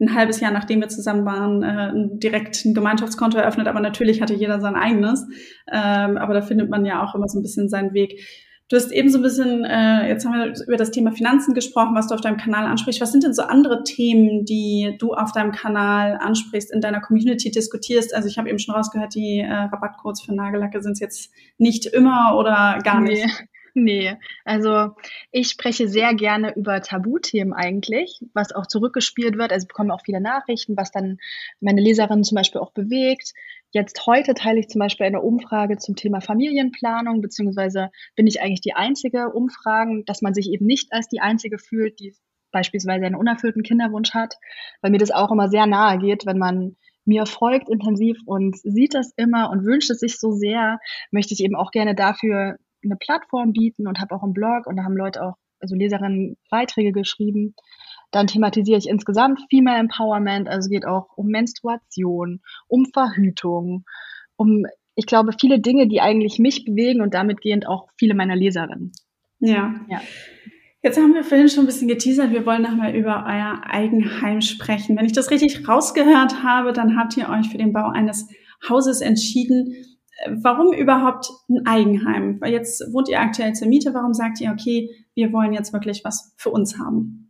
ein 0.00 0.14
halbes 0.14 0.40
Jahr 0.40 0.50
nachdem 0.50 0.80
wir 0.80 0.88
zusammen 0.88 1.24
waren, 1.24 1.62
äh, 1.62 2.18
direkt 2.18 2.64
ein 2.64 2.74
Gemeinschaftskonto 2.74 3.38
eröffnet. 3.38 3.68
Aber 3.68 3.80
natürlich 3.80 4.22
hatte 4.22 4.34
jeder 4.34 4.60
sein 4.60 4.74
eigenes. 4.74 5.26
Ähm, 5.70 6.16
aber 6.16 6.34
da 6.34 6.42
findet 6.42 6.70
man 6.70 6.84
ja 6.84 7.04
auch 7.04 7.14
immer 7.14 7.28
so 7.28 7.38
ein 7.38 7.42
bisschen 7.42 7.68
seinen 7.68 7.92
Weg. 7.92 8.20
Du 8.70 8.76
hast 8.76 8.92
eben 8.92 9.10
so 9.10 9.18
ein 9.18 9.22
bisschen, 9.22 9.64
äh, 9.64 10.08
jetzt 10.08 10.24
haben 10.24 10.32
wir 10.32 10.54
über 10.64 10.76
das 10.76 10.92
Thema 10.92 11.10
Finanzen 11.10 11.54
gesprochen, 11.54 11.96
was 11.96 12.06
du 12.06 12.14
auf 12.14 12.20
deinem 12.20 12.36
Kanal 12.36 12.66
ansprichst. 12.66 13.00
Was 13.00 13.10
sind 13.10 13.24
denn 13.24 13.34
so 13.34 13.42
andere 13.42 13.82
Themen, 13.82 14.44
die 14.44 14.94
du 15.00 15.12
auf 15.12 15.32
deinem 15.32 15.50
Kanal 15.50 16.16
ansprichst, 16.20 16.72
in 16.72 16.80
deiner 16.80 17.00
Community 17.00 17.50
diskutierst? 17.50 18.14
Also 18.14 18.28
ich 18.28 18.38
habe 18.38 18.48
eben 18.48 18.60
schon 18.60 18.76
rausgehört, 18.76 19.16
die 19.16 19.40
äh, 19.40 19.52
Rabattcodes 19.52 20.22
für 20.22 20.32
Nagellacke 20.32 20.80
sind 20.82 20.92
es 20.92 21.00
jetzt 21.00 21.32
nicht 21.58 21.84
immer 21.84 22.36
oder 22.38 22.78
gar 22.84 23.00
nicht. 23.00 23.26
Nee. 23.26 23.32
Nee, 23.72 24.16
also 24.44 24.96
ich 25.30 25.48
spreche 25.48 25.86
sehr 25.86 26.12
gerne 26.14 26.56
über 26.56 26.80
Tabuthemen 26.82 27.52
eigentlich, 27.52 28.20
was 28.34 28.52
auch 28.52 28.66
zurückgespielt 28.66 29.38
wird. 29.38 29.52
Also 29.52 29.68
bekomme 29.68 29.94
auch 29.94 30.02
viele 30.04 30.20
Nachrichten, 30.20 30.76
was 30.76 30.90
dann 30.90 31.18
meine 31.60 31.80
Leserinnen 31.80 32.24
zum 32.24 32.34
Beispiel 32.34 32.60
auch 32.60 32.72
bewegt. 32.72 33.32
Jetzt 33.72 34.04
heute 34.06 34.34
teile 34.34 34.58
ich 34.58 34.68
zum 34.68 34.80
Beispiel 34.80 35.06
eine 35.06 35.22
Umfrage 35.22 35.78
zum 35.78 35.94
Thema 35.94 36.20
Familienplanung, 36.20 37.20
beziehungsweise 37.20 37.90
bin 38.16 38.26
ich 38.26 38.42
eigentlich 38.42 38.60
die 38.60 38.74
einzige 38.74 39.30
Umfragen, 39.30 40.04
dass 40.06 40.22
man 40.22 40.34
sich 40.34 40.50
eben 40.50 40.66
nicht 40.66 40.92
als 40.92 41.08
die 41.08 41.20
einzige 41.20 41.58
fühlt, 41.58 42.00
die 42.00 42.14
beispielsweise 42.50 43.06
einen 43.06 43.14
unerfüllten 43.14 43.62
Kinderwunsch 43.62 44.12
hat, 44.12 44.34
weil 44.80 44.90
mir 44.90 44.98
das 44.98 45.12
auch 45.12 45.30
immer 45.30 45.48
sehr 45.48 45.66
nahe 45.66 45.98
geht, 45.98 46.26
wenn 46.26 46.38
man 46.38 46.76
mir 47.04 47.26
folgt 47.26 47.68
intensiv 47.68 48.18
und 48.26 48.58
sieht 48.58 48.94
das 48.94 49.12
immer 49.16 49.50
und 49.50 49.64
wünscht 49.64 49.90
es 49.90 50.00
sich 50.00 50.18
so 50.18 50.32
sehr, 50.32 50.78
möchte 51.12 51.34
ich 51.34 51.42
eben 51.42 51.54
auch 51.56 51.70
gerne 51.70 51.94
dafür 51.94 52.56
eine 52.84 52.96
Plattform 52.96 53.52
bieten 53.52 53.86
und 53.86 54.00
habe 54.00 54.14
auch 54.14 54.22
einen 54.22 54.32
Blog 54.32 54.66
und 54.66 54.76
da 54.76 54.84
haben 54.84 54.96
Leute 54.96 55.22
auch, 55.22 55.34
also 55.60 55.74
Leserinnen 55.76 56.36
Beiträge 56.50 56.92
geschrieben. 56.92 57.54
Dann 58.10 58.26
thematisiere 58.26 58.78
ich 58.78 58.88
insgesamt 58.88 59.40
Female 59.50 59.78
Empowerment, 59.78 60.48
also 60.48 60.66
es 60.66 60.70
geht 60.70 60.86
auch 60.86 61.08
um 61.16 61.26
Menstruation, 61.28 62.40
um 62.66 62.86
Verhütung, 62.86 63.84
um, 64.36 64.64
ich 64.94 65.06
glaube, 65.06 65.32
viele 65.38 65.60
Dinge, 65.60 65.86
die 65.86 66.00
eigentlich 66.00 66.38
mich 66.38 66.64
bewegen 66.64 67.00
und 67.00 67.14
damit 67.14 67.40
gehend 67.40 67.68
auch 67.68 67.88
viele 67.96 68.14
meiner 68.14 68.36
Leserinnen. 68.36 68.92
Ja. 69.38 69.74
ja. 69.88 70.00
Jetzt 70.82 70.98
haben 70.98 71.14
wir 71.14 71.24
vorhin 71.24 71.48
schon 71.48 71.64
ein 71.64 71.66
bisschen 71.66 71.88
geteasert, 71.88 72.32
wir 72.32 72.46
wollen 72.46 72.62
nochmal 72.62 72.96
über 72.96 73.24
euer 73.26 73.60
Eigenheim 73.64 74.40
sprechen. 74.40 74.96
Wenn 74.96 75.04
ich 75.04 75.12
das 75.12 75.30
richtig 75.30 75.68
rausgehört 75.68 76.42
habe, 76.42 76.72
dann 76.72 76.96
habt 76.96 77.16
ihr 77.16 77.28
euch 77.28 77.48
für 77.48 77.58
den 77.58 77.72
Bau 77.72 77.90
eines 77.90 78.28
Hauses 78.68 79.02
entschieden. 79.02 79.74
Warum 80.42 80.72
überhaupt 80.72 81.30
ein 81.48 81.66
Eigenheim? 81.66 82.40
Weil 82.40 82.52
jetzt 82.52 82.82
wohnt 82.92 83.08
ihr 83.08 83.20
aktuell 83.20 83.54
zur 83.54 83.68
Miete. 83.68 83.92
Warum 83.94 84.14
sagt 84.14 84.40
ihr, 84.40 84.52
okay, 84.52 84.90
wir 85.14 85.32
wollen 85.32 85.52
jetzt 85.52 85.72
wirklich 85.72 86.02
was 86.04 86.34
für 86.38 86.50
uns 86.50 86.78
haben? 86.78 87.29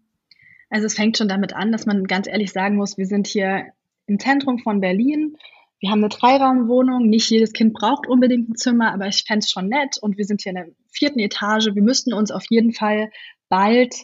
Also 0.70 0.86
es 0.86 0.94
fängt 0.94 1.18
schon 1.18 1.28
damit 1.28 1.52
an, 1.52 1.72
dass 1.72 1.84
man 1.84 2.04
ganz 2.04 2.26
ehrlich 2.26 2.52
sagen 2.52 2.76
muss, 2.76 2.96
wir 2.96 3.06
sind 3.06 3.26
hier 3.26 3.66
im 4.06 4.18
Zentrum 4.18 4.58
von 4.58 4.80
Berlin. 4.80 5.36
Wir 5.80 5.90
haben 5.90 6.00
eine 6.00 6.08
Dreiraumwohnung. 6.08 7.08
Nicht 7.08 7.28
jedes 7.30 7.52
Kind 7.52 7.74
braucht 7.74 8.06
unbedingt 8.06 8.48
ein 8.48 8.54
Zimmer, 8.54 8.92
aber 8.92 9.08
ich 9.08 9.24
fände 9.26 9.40
es 9.40 9.50
schon 9.50 9.68
nett. 9.68 9.98
Und 10.00 10.16
wir 10.16 10.24
sind 10.24 10.42
hier 10.42 10.50
in 10.50 10.56
der 10.56 10.68
vierten 10.90 11.18
Etage. 11.18 11.74
Wir 11.74 11.82
müssten 11.82 12.12
uns 12.12 12.30
auf 12.30 12.44
jeden 12.48 12.72
Fall 12.72 13.10
bald 13.48 13.94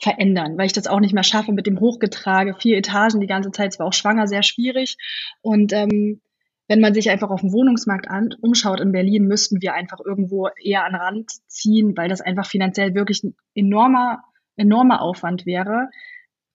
verändern, 0.00 0.58
weil 0.58 0.66
ich 0.66 0.72
das 0.72 0.86
auch 0.88 1.00
nicht 1.00 1.14
mehr 1.14 1.22
schaffe 1.22 1.52
mit 1.52 1.66
dem 1.66 1.78
Hochgetrage. 1.78 2.54
Vier 2.58 2.76
Etagen 2.76 3.20
die 3.20 3.26
ganze 3.26 3.52
Zeit. 3.52 3.72
Es 3.72 3.78
war 3.78 3.86
auch 3.86 3.92
schwanger 3.92 4.26
sehr 4.26 4.42
schwierig. 4.42 4.96
Und 5.42 5.72
ähm, 5.72 6.20
wenn 6.66 6.80
man 6.80 6.94
sich 6.94 7.10
einfach 7.10 7.30
auf 7.30 7.42
dem 7.42 7.52
Wohnungsmarkt 7.52 8.08
an, 8.08 8.34
umschaut 8.40 8.80
in 8.80 8.92
Berlin, 8.92 9.26
müssten 9.26 9.60
wir 9.60 9.74
einfach 9.74 10.00
irgendwo 10.04 10.48
eher 10.60 10.84
an 10.84 10.94
Rand 10.94 11.30
ziehen, 11.46 11.96
weil 11.96 12.08
das 12.08 12.20
einfach 12.20 12.46
finanziell 12.46 12.94
wirklich 12.94 13.22
ein 13.22 13.36
enormer 13.54 14.22
enormer 14.56 15.00
Aufwand 15.00 15.46
wäre, 15.46 15.88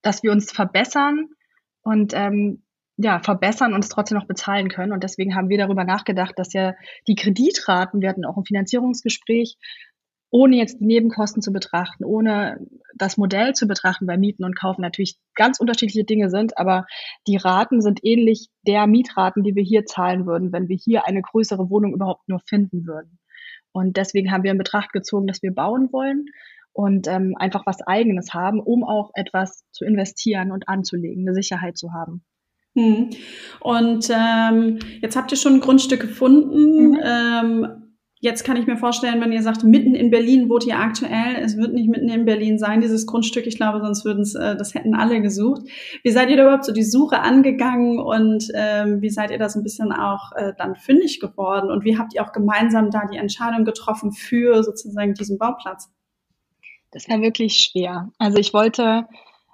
dass 0.02 0.24
wir 0.24 0.32
uns 0.32 0.52
verbessern 0.52 1.30
und 1.82 2.14
ähm, 2.14 2.64
ja, 2.98 3.20
verbessern 3.20 3.74
und 3.74 3.84
es 3.84 3.90
trotzdem 3.90 4.18
noch 4.18 4.28
bezahlen 4.28 4.68
können. 4.68 4.92
Und 4.92 5.04
deswegen 5.04 5.36
haben 5.36 5.50
wir 5.50 5.58
darüber 5.58 5.86
nachgedacht, 5.86 6.34
dass 6.38 6.52
ja 6.52 6.76
die 7.08 7.16
Kreditraten, 7.16 8.02
wir 8.02 8.10
hatten 8.10 8.26
auch 8.26 8.36
ein 8.36 8.44
Finanzierungsgespräch, 8.44 9.56
ohne 10.32 10.58
jetzt 10.58 10.80
die 10.80 10.86
Nebenkosten 10.86 11.42
zu 11.42 11.52
betrachten, 11.52 12.04
ohne 12.04 12.60
das 12.96 13.18
Modell 13.18 13.54
zu 13.54 13.68
betrachten, 13.68 14.06
weil 14.06 14.18
Mieten 14.18 14.44
und 14.44 14.58
Kaufen 14.58 14.82
natürlich 14.82 15.18
ganz 15.34 15.60
unterschiedliche 15.60 16.04
Dinge 16.04 16.30
sind, 16.30 16.58
aber 16.58 16.86
die 17.26 17.38
Raten 17.38 17.82
sind 17.82 18.00
ähnlich 18.04 18.50
der 18.68 18.86
Mietraten, 18.86 19.44
die 19.44 19.56
wir 19.56 19.64
hier 19.64 19.86
zahlen 19.86 20.26
würden, 20.26 20.52
wenn 20.52 20.68
wir 20.68 20.76
hier 20.76 21.08
eine 21.08 21.22
größere 21.22 21.70
Wohnung 21.70 21.94
überhaupt 21.94 22.28
nur 22.28 22.42
finden 22.42 22.86
würden. 22.86 23.18
Und 23.72 23.98
deswegen 23.98 24.32
haben 24.32 24.44
wir 24.44 24.52
in 24.52 24.58
Betracht 24.58 24.92
gezogen, 24.92 25.26
dass 25.26 25.42
wir 25.42 25.54
bauen 25.54 25.90
wollen 25.92 26.26
und 26.74 27.08
ähm, 27.08 27.36
einfach 27.38 27.66
was 27.66 27.82
Eigenes 27.82 28.34
haben, 28.34 28.60
um 28.60 28.84
auch 28.84 29.12
etwas 29.14 29.64
zu 29.72 29.86
investieren 29.86 30.52
und 30.52 30.68
anzulegen, 30.70 31.28
eine 31.28 31.36
Sicherheit 31.36 31.78
zu 31.78 31.92
haben. 31.94 32.24
Hm. 32.76 33.10
Und 33.60 34.10
ähm, 34.10 34.80
jetzt 35.02 35.16
habt 35.16 35.32
ihr 35.32 35.38
schon 35.38 35.56
ein 35.56 35.60
Grundstück 35.60 36.02
gefunden. 36.02 36.92
Mhm. 36.92 37.00
Ähm, 37.04 37.90
jetzt 38.22 38.44
kann 38.44 38.58
ich 38.58 38.68
mir 38.68 38.78
vorstellen, 38.78 39.22
wenn 39.22 39.32
ihr 39.32 39.42
sagt, 39.42 39.64
mitten 39.64 39.96
in 39.96 40.12
Berlin 40.12 40.50
wohnt 40.50 40.66
ihr 40.66 40.78
aktuell, 40.78 41.38
es 41.42 41.58
wird 41.58 41.74
nicht 41.74 41.90
mitten 41.90 42.10
in 42.10 42.26
Berlin 42.26 42.58
sein, 42.60 42.82
dieses 42.82 43.06
Grundstück. 43.06 43.48
Ich 43.48 43.56
glaube, 43.56 43.80
sonst 43.80 44.06
würden 44.06 44.22
es, 44.22 44.36
äh, 44.36 44.56
das 44.56 44.76
hätten 44.76 44.94
alle 44.94 45.22
gesucht. 45.22 45.64
Wie 46.04 46.12
seid 46.12 46.30
ihr 46.30 46.38
da 46.38 46.44
überhaupt 46.44 46.66
so 46.66 46.74
die 46.74 46.84
Suche 46.84 47.22
angegangen 47.22 48.00
und 48.00 48.50
ähm, 48.54 49.02
wie 49.02 49.10
seid 49.10 49.32
ihr 49.32 49.40
da 49.40 49.50
so 49.50 49.60
ein 49.60 49.64
bisschen 49.64 49.92
auch 49.92 50.32
äh, 50.36 50.54
dann 50.58 50.76
fündig 50.76 51.20
geworden? 51.20 51.72
Und 51.72 51.84
wie 51.86 51.98
habt 51.98 52.14
ihr 52.14 52.24
auch 52.24 52.34
gemeinsam 52.34 52.92
da 52.92 53.02
die 53.12 53.18
Entscheidung 53.18 53.66
getroffen 53.66 54.12
für 54.12 54.64
sozusagen 54.64 55.14
diesen 55.14 55.38
Bauplatz? 55.38 55.90
Das 56.92 57.08
war 57.10 57.22
wirklich 57.22 57.56
schwer. 57.56 58.12
Also 58.18 58.38
ich 58.38 58.54
wollte 58.54 59.08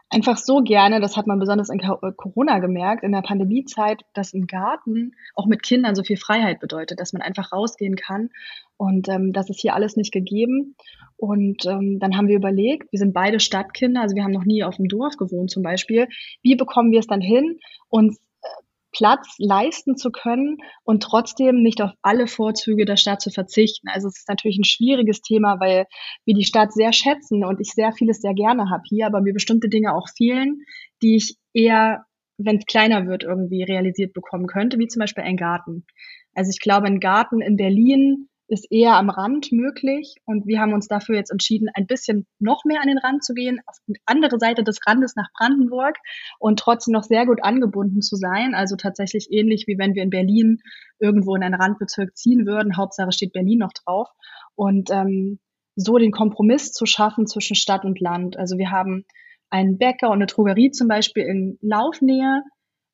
einfach 0.09 0.37
so 0.37 0.61
gerne, 0.61 1.01
das 1.01 1.17
hat 1.17 1.27
man 1.27 1.39
besonders 1.39 1.69
in 1.69 1.79
äh, 1.79 2.11
Corona 2.15 2.59
gemerkt, 2.59 3.03
in 3.03 3.11
der 3.11 3.21
Pandemiezeit, 3.21 4.03
dass 4.13 4.33
im 4.33 4.47
Garten 4.47 5.15
auch 5.35 5.45
mit 5.45 5.63
Kindern 5.63 5.95
so 5.95 6.03
viel 6.03 6.17
Freiheit 6.17 6.59
bedeutet, 6.59 6.99
dass 6.99 7.13
man 7.13 7.21
einfach 7.21 7.51
rausgehen 7.51 7.95
kann. 7.95 8.29
Und 8.77 9.09
ähm, 9.09 9.33
das 9.33 9.49
ist 9.49 9.59
hier 9.59 9.73
alles 9.73 9.95
nicht 9.97 10.13
gegeben. 10.13 10.75
Und 11.17 11.65
ähm, 11.65 11.99
dann 11.99 12.17
haben 12.17 12.27
wir 12.27 12.35
überlegt, 12.35 12.91
wir 12.91 12.99
sind 12.99 13.13
beide 13.13 13.39
Stadtkinder, 13.39 14.01
also 14.01 14.15
wir 14.15 14.23
haben 14.23 14.31
noch 14.31 14.45
nie 14.45 14.63
auf 14.63 14.75
dem 14.75 14.87
Dorf 14.87 15.17
gewohnt 15.17 15.49
zum 15.49 15.63
Beispiel. 15.63 16.07
Wie 16.41 16.55
bekommen 16.55 16.91
wir 16.91 16.99
es 16.99 17.07
dann 17.07 17.21
hin, 17.21 17.59
uns 17.89 18.19
Platz 18.95 19.35
leisten 19.37 19.97
zu 19.97 20.09
können 20.09 20.57
und 20.83 21.03
trotzdem 21.03 21.61
nicht 21.61 21.81
auf 21.81 21.91
alle 22.01 22.27
Vorzüge 22.27 22.85
der 22.85 22.95
Stadt 22.95 23.21
zu 23.21 23.29
verzichten. 23.29 23.89
Also 23.89 24.07
es 24.07 24.19
ist 24.19 24.29
natürlich 24.29 24.57
ein 24.57 24.63
schwieriges 24.63 25.21
Thema, 25.21 25.59
weil 25.59 25.85
wir 26.23 26.33
die 26.33 26.45
Stadt 26.45 26.71
sehr 26.71 26.93
schätzen 26.93 27.43
und 27.43 27.59
ich 27.59 27.71
sehr 27.71 27.91
vieles 27.91 28.21
sehr 28.21 28.33
gerne 28.33 28.69
habe 28.69 28.83
hier, 28.87 29.05
aber 29.05 29.21
mir 29.21 29.33
bestimmte 29.33 29.67
Dinge 29.67 29.93
auch 29.93 30.07
fehlen, 30.15 30.61
die 31.01 31.17
ich 31.17 31.37
eher, 31.53 32.05
wenn 32.37 32.57
es 32.57 32.65
kleiner 32.65 33.05
wird, 33.05 33.23
irgendwie 33.23 33.63
realisiert 33.63 34.13
bekommen 34.13 34.47
könnte, 34.47 34.79
wie 34.79 34.87
zum 34.87 35.01
Beispiel 35.01 35.23
ein 35.23 35.37
Garten. 35.37 35.85
Also 36.33 36.49
ich 36.49 36.59
glaube, 36.59 36.87
ein 36.87 36.99
Garten 36.99 37.41
in 37.41 37.57
Berlin 37.57 38.29
ist 38.47 38.71
eher 38.71 38.95
am 38.95 39.09
Rand 39.09 39.51
möglich. 39.51 40.15
Und 40.25 40.45
wir 40.45 40.59
haben 40.59 40.73
uns 40.73 40.87
dafür 40.87 41.15
jetzt 41.15 41.31
entschieden, 41.31 41.69
ein 41.73 41.87
bisschen 41.87 42.27
noch 42.39 42.63
mehr 42.65 42.81
an 42.81 42.87
den 42.87 42.97
Rand 42.97 43.23
zu 43.23 43.33
gehen, 43.33 43.59
auf 43.65 43.77
die 43.87 43.99
andere 44.05 44.39
Seite 44.39 44.63
des 44.63 44.79
Randes 44.85 45.15
nach 45.15 45.29
Brandenburg 45.37 45.97
und 46.39 46.59
trotzdem 46.59 46.93
noch 46.93 47.03
sehr 47.03 47.25
gut 47.25 47.43
angebunden 47.43 48.01
zu 48.01 48.15
sein. 48.15 48.53
Also 48.53 48.75
tatsächlich 48.75 49.27
ähnlich 49.31 49.65
wie 49.67 49.77
wenn 49.77 49.95
wir 49.95 50.03
in 50.03 50.09
Berlin 50.09 50.59
irgendwo 50.99 51.35
in 51.35 51.43
einen 51.43 51.55
Randbezirk 51.55 52.15
ziehen 52.15 52.45
würden. 52.45 52.77
Hauptsache 52.77 53.11
steht 53.11 53.33
Berlin 53.33 53.59
noch 53.59 53.73
drauf. 53.73 54.09
Und 54.55 54.89
ähm, 54.91 55.39
so 55.75 55.97
den 55.97 56.11
Kompromiss 56.11 56.71
zu 56.71 56.85
schaffen 56.85 57.27
zwischen 57.27 57.55
Stadt 57.55 57.83
und 57.83 57.99
Land. 57.99 58.37
Also 58.37 58.57
wir 58.57 58.71
haben 58.71 59.05
einen 59.49 59.77
Bäcker 59.77 60.07
und 60.07 60.15
eine 60.15 60.25
Drogerie 60.27 60.71
zum 60.71 60.87
Beispiel 60.87 61.23
in 61.23 61.57
Laufnähe, 61.61 62.43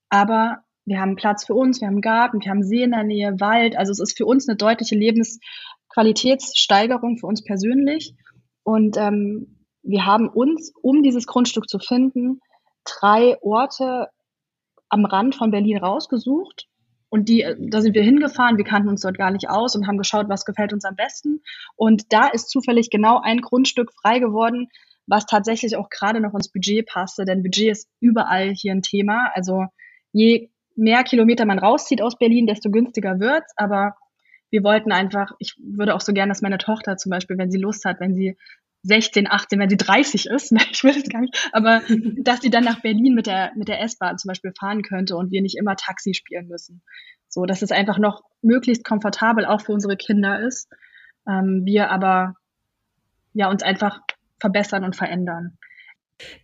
aber 0.09 0.63
wir 0.85 0.99
haben 0.99 1.15
Platz 1.15 1.45
für 1.45 1.53
uns, 1.53 1.79
wir 1.81 1.87
haben 1.87 2.01
Garten, 2.01 2.43
wir 2.43 2.51
haben 2.51 2.63
See 2.63 2.83
in 2.83 2.91
der 2.91 3.03
Nähe, 3.03 3.39
Wald. 3.39 3.77
Also 3.77 3.91
es 3.91 3.99
ist 3.99 4.17
für 4.17 4.25
uns 4.25 4.47
eine 4.47 4.57
deutliche 4.57 4.95
Lebensqualitätssteigerung 4.95 7.17
für 7.17 7.27
uns 7.27 7.43
persönlich. 7.43 8.15
Und 8.63 8.97
ähm, 8.97 9.59
wir 9.83 10.05
haben 10.05 10.27
uns, 10.27 10.73
um 10.81 11.03
dieses 11.03 11.27
Grundstück 11.27 11.69
zu 11.69 11.79
finden, 11.79 12.39
drei 12.85 13.37
Orte 13.41 14.09
am 14.89 15.05
Rand 15.05 15.35
von 15.35 15.51
Berlin 15.51 15.77
rausgesucht. 15.77 16.67
Und 17.09 17.27
die, 17.27 17.45
da 17.59 17.81
sind 17.81 17.93
wir 17.93 18.03
hingefahren, 18.03 18.57
wir 18.57 18.63
kannten 18.63 18.87
uns 18.87 19.01
dort 19.01 19.17
gar 19.17 19.31
nicht 19.31 19.49
aus 19.49 19.75
und 19.75 19.85
haben 19.85 19.97
geschaut, 19.97 20.29
was 20.29 20.45
gefällt 20.45 20.71
uns 20.71 20.85
am 20.85 20.95
besten. 20.95 21.41
Und 21.75 22.13
da 22.13 22.27
ist 22.27 22.49
zufällig 22.49 22.89
genau 22.89 23.19
ein 23.19 23.41
Grundstück 23.41 23.91
frei 24.01 24.19
geworden, 24.19 24.69
was 25.07 25.25
tatsächlich 25.25 25.75
auch 25.75 25.89
gerade 25.89 26.21
noch 26.21 26.33
ins 26.33 26.49
Budget 26.49 26.87
passte, 26.87 27.25
denn 27.25 27.43
Budget 27.43 27.71
ist 27.71 27.89
überall 27.99 28.51
hier 28.51 28.71
ein 28.71 28.81
Thema. 28.81 29.29
Also 29.33 29.65
je 30.13 30.50
mehr 30.75 31.03
Kilometer 31.03 31.45
man 31.45 31.59
rauszieht 31.59 32.01
aus 32.01 32.17
Berlin, 32.17 32.47
desto 32.47 32.71
günstiger 32.71 33.19
wird's. 33.19 33.53
Aber 33.55 33.95
wir 34.49 34.63
wollten 34.63 34.91
einfach, 34.91 35.31
ich 35.39 35.55
würde 35.59 35.95
auch 35.95 36.01
so 36.01 36.13
gerne, 36.13 36.29
dass 36.29 36.41
meine 36.41 36.57
Tochter 36.57 36.97
zum 36.97 37.09
Beispiel, 37.09 37.37
wenn 37.37 37.51
sie 37.51 37.59
Lust 37.59 37.85
hat, 37.85 37.99
wenn 37.99 38.15
sie 38.15 38.37
16, 38.83 39.29
18, 39.29 39.59
wenn 39.59 39.69
sie 39.69 39.77
30 39.77 40.25
ist, 40.27 40.51
ne, 40.51 40.59
ich 40.71 40.83
will 40.83 40.95
es 40.95 41.09
gar 41.09 41.21
nicht, 41.21 41.49
aber 41.53 41.81
dass 42.17 42.41
sie 42.41 42.49
dann 42.49 42.63
nach 42.63 42.81
Berlin 42.81 43.13
mit 43.13 43.27
der, 43.27 43.51
mit 43.55 43.67
der 43.67 43.81
S-Bahn 43.81 44.17
zum 44.17 44.29
Beispiel 44.29 44.53
fahren 44.57 44.81
könnte 44.81 45.15
und 45.15 45.31
wir 45.31 45.41
nicht 45.41 45.57
immer 45.57 45.75
Taxi 45.75 46.13
spielen 46.13 46.47
müssen. 46.47 46.81
So, 47.27 47.45
dass 47.45 47.61
es 47.61 47.71
einfach 47.71 47.97
noch 47.97 48.23
möglichst 48.41 48.83
komfortabel 48.83 49.45
auch 49.45 49.61
für 49.61 49.71
unsere 49.71 49.95
Kinder 49.95 50.41
ist. 50.41 50.69
Ähm, 51.27 51.61
wir 51.63 51.89
aber 51.89 52.35
ja 53.33 53.49
uns 53.49 53.63
einfach 53.63 54.01
verbessern 54.39 54.83
und 54.83 54.97
verändern. 54.97 55.57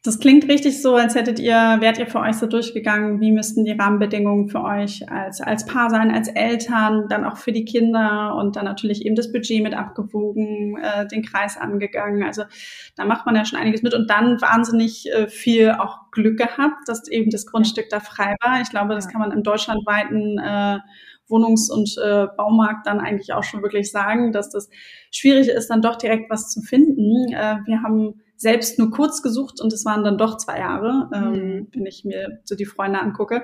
Das 0.03 0.19
klingt 0.19 0.47
richtig 0.47 0.81
so, 0.81 0.95
als 0.95 1.15
hättet 1.15 1.39
ihr, 1.39 1.77
wärt 1.79 1.97
ihr 1.97 2.07
für 2.07 2.19
euch 2.19 2.35
so 2.35 2.45
durchgegangen, 2.45 3.19
wie 3.19 3.31
müssten 3.31 3.65
die 3.65 3.71
Rahmenbedingungen 3.71 4.47
für 4.47 4.63
euch 4.63 5.09
als, 5.09 5.41
als 5.41 5.65
Paar 5.65 5.89
sein, 5.89 6.11
als 6.11 6.29
Eltern, 6.29 7.07
dann 7.09 7.25
auch 7.25 7.37
für 7.37 7.51
die 7.51 7.65
Kinder 7.65 8.35
und 8.35 8.55
dann 8.55 8.65
natürlich 8.65 9.05
eben 9.05 9.15
das 9.15 9.31
Budget 9.31 9.63
mit 9.63 9.73
abgewogen, 9.73 10.77
äh, 10.77 11.07
den 11.07 11.23
Kreis 11.23 11.57
angegangen. 11.57 12.23
Also 12.23 12.43
da 12.95 13.05
macht 13.05 13.25
man 13.25 13.35
ja 13.35 13.45
schon 13.45 13.59
einiges 13.59 13.81
mit 13.81 13.93
und 13.93 14.09
dann 14.09 14.41
wahnsinnig 14.41 15.11
äh, 15.11 15.27
viel 15.27 15.71
auch 15.71 16.11
Glück 16.11 16.37
gehabt, 16.37 16.87
dass 16.87 17.07
eben 17.09 17.29
das 17.29 17.45
Grundstück 17.45 17.89
da 17.89 17.99
frei 17.99 18.35
war. 18.41 18.61
Ich 18.61 18.69
glaube, 18.69 18.95
das 18.95 19.07
kann 19.07 19.21
man 19.21 19.31
im 19.31 19.43
deutschlandweiten 19.43 20.39
äh, 20.39 20.79
Wohnungs- 21.27 21.69
und 21.69 21.97
äh, 22.03 22.27
Baumarkt 22.37 22.87
dann 22.87 22.99
eigentlich 22.99 23.33
auch 23.33 23.43
schon 23.43 23.61
wirklich 23.61 23.91
sagen, 23.91 24.31
dass 24.31 24.49
das 24.49 24.69
schwierig 25.11 25.49
ist, 25.49 25.67
dann 25.67 25.81
doch 25.81 25.97
direkt 25.97 26.29
was 26.29 26.49
zu 26.49 26.61
finden. 26.61 27.33
Äh, 27.33 27.57
wir 27.65 27.81
haben 27.83 28.21
selbst 28.37 28.77
nur 28.77 28.91
kurz 28.91 29.23
gesucht 29.23 29.59
und 29.61 29.73
es 29.73 29.83
waren 29.83 30.03
dann 30.03 30.17
doch 30.17 30.37
zwei 30.37 30.59
Jahre, 30.59 31.09
ähm, 31.13 31.31
mhm. 31.31 31.67
wenn 31.73 31.85
ich 31.87 32.05
mir 32.05 32.39
so 32.43 32.55
die 32.55 32.65
Freunde 32.65 32.99
angucke. 32.99 33.43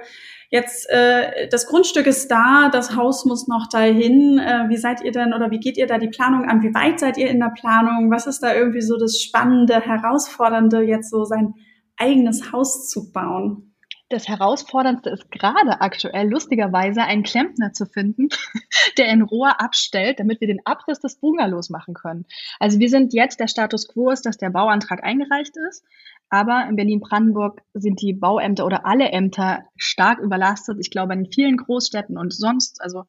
Jetzt, 0.50 0.88
äh, 0.90 1.50
das 1.50 1.66
Grundstück 1.66 2.06
ist 2.06 2.30
da, 2.30 2.70
das 2.72 2.96
Haus 2.96 3.26
muss 3.26 3.48
noch 3.48 3.68
dahin. 3.68 4.38
Äh, 4.38 4.70
wie 4.70 4.78
seid 4.78 5.04
ihr 5.04 5.12
denn 5.12 5.34
oder 5.34 5.50
wie 5.50 5.60
geht 5.60 5.78
ihr 5.78 5.88
da 5.88 5.98
die 5.98 6.10
Planung 6.10 6.46
an? 6.48 6.62
Wie 6.62 6.76
weit 6.76 7.00
seid 7.00 7.18
ihr 7.18 7.30
in 7.30 7.40
der 7.40 7.54
Planung? 7.60 8.12
Was 8.12 8.28
ist 8.28 8.44
da 8.44 8.54
irgendwie 8.54 8.82
so 8.82 8.98
das 8.98 9.20
Spannende, 9.20 9.82
Herausfordernde, 9.82 10.82
jetzt 10.82 11.10
so 11.10 11.26
sein 11.26 11.56
eigenes 11.98 12.52
Haus 12.52 12.88
zu 12.88 13.12
bauen? 13.12 13.73
Das 14.14 14.28
Herausforderndste 14.28 15.10
ist 15.10 15.30
gerade 15.32 15.82
aktuell 15.82 16.30
lustigerweise 16.30 17.02
einen 17.02 17.24
Klempner 17.24 17.74
zu 17.74 17.86
finden, 17.86 18.30
der 18.98 19.10
ein 19.10 19.24
Rohr 19.24 19.60
abstellt, 19.60 20.20
damit 20.20 20.40
wir 20.40 20.48
den 20.48 20.66
Abriss 20.66 21.00
des 21.00 21.20
Bungalows 21.20 21.70
machen 21.70 21.94
können. 21.94 22.26
Also 22.60 22.80
wir 22.80 22.90
sind 22.90 23.14
jetzt, 23.14 23.40
der 23.40 23.48
Status 23.48 23.88
quo 23.88 24.12
ist, 24.12 24.26
dass 24.26 24.38
der 24.38 24.52
Bauantrag 24.52 25.04
eingereicht 25.04 25.56
ist, 25.68 25.84
aber 26.30 26.68
in 26.70 26.76
Berlin-Brandenburg 26.76 27.62
sind 27.74 28.02
die 28.02 28.14
Bauämter 28.14 28.66
oder 28.66 28.86
alle 28.86 29.10
Ämter 29.10 29.66
stark 29.76 30.20
überlastet. 30.20 30.78
Ich 30.80 30.90
glaube 30.90 31.14
in 31.14 31.32
vielen 31.32 31.58
Großstädten 31.58 32.18
und 32.18 32.34
sonst, 32.34 32.82
also 32.82 33.04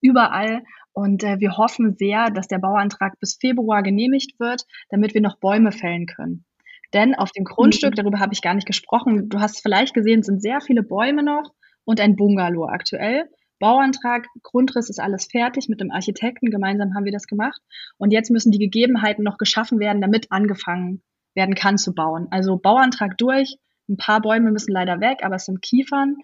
überall. 0.00 0.62
Und 0.92 1.22
äh, 1.24 1.40
wir 1.40 1.56
hoffen 1.56 1.96
sehr, 1.96 2.30
dass 2.30 2.48
der 2.48 2.58
Bauantrag 2.58 3.18
bis 3.20 3.36
Februar 3.40 3.82
genehmigt 3.82 4.38
wird, 4.40 4.64
damit 4.88 5.14
wir 5.14 5.20
noch 5.20 5.38
Bäume 5.38 5.72
fällen 5.72 6.06
können. 6.06 6.44
Denn 6.92 7.14
auf 7.14 7.30
dem 7.32 7.44
Grundstück, 7.44 7.92
mhm. 7.92 7.96
darüber 7.96 8.20
habe 8.20 8.32
ich 8.32 8.42
gar 8.42 8.54
nicht 8.54 8.66
gesprochen, 8.66 9.28
du 9.28 9.40
hast 9.40 9.62
vielleicht 9.62 9.94
gesehen, 9.94 10.22
sind 10.22 10.42
sehr 10.42 10.60
viele 10.60 10.82
Bäume 10.82 11.22
noch 11.22 11.52
und 11.84 12.00
ein 12.00 12.16
Bungalow 12.16 12.66
aktuell. 12.66 13.28
Bauantrag, 13.58 14.26
Grundriss 14.42 14.88
ist 14.88 15.00
alles 15.00 15.26
fertig 15.30 15.68
mit 15.68 15.80
dem 15.80 15.90
Architekten. 15.90 16.50
Gemeinsam 16.50 16.94
haben 16.94 17.04
wir 17.04 17.12
das 17.12 17.26
gemacht. 17.26 17.60
Und 17.98 18.10
jetzt 18.10 18.30
müssen 18.30 18.52
die 18.52 18.58
Gegebenheiten 18.58 19.22
noch 19.22 19.36
geschaffen 19.36 19.78
werden, 19.78 20.00
damit 20.00 20.32
angefangen 20.32 21.02
werden 21.34 21.54
kann 21.54 21.76
zu 21.76 21.94
bauen. 21.94 22.26
Also 22.30 22.56
Bauantrag 22.56 23.18
durch. 23.18 23.56
Ein 23.88 23.98
paar 23.98 24.20
Bäume 24.20 24.50
müssen 24.50 24.72
leider 24.72 25.00
weg, 25.00 25.18
aber 25.22 25.34
es 25.34 25.44
sind 25.44 25.60
Kiefern. 25.60 26.16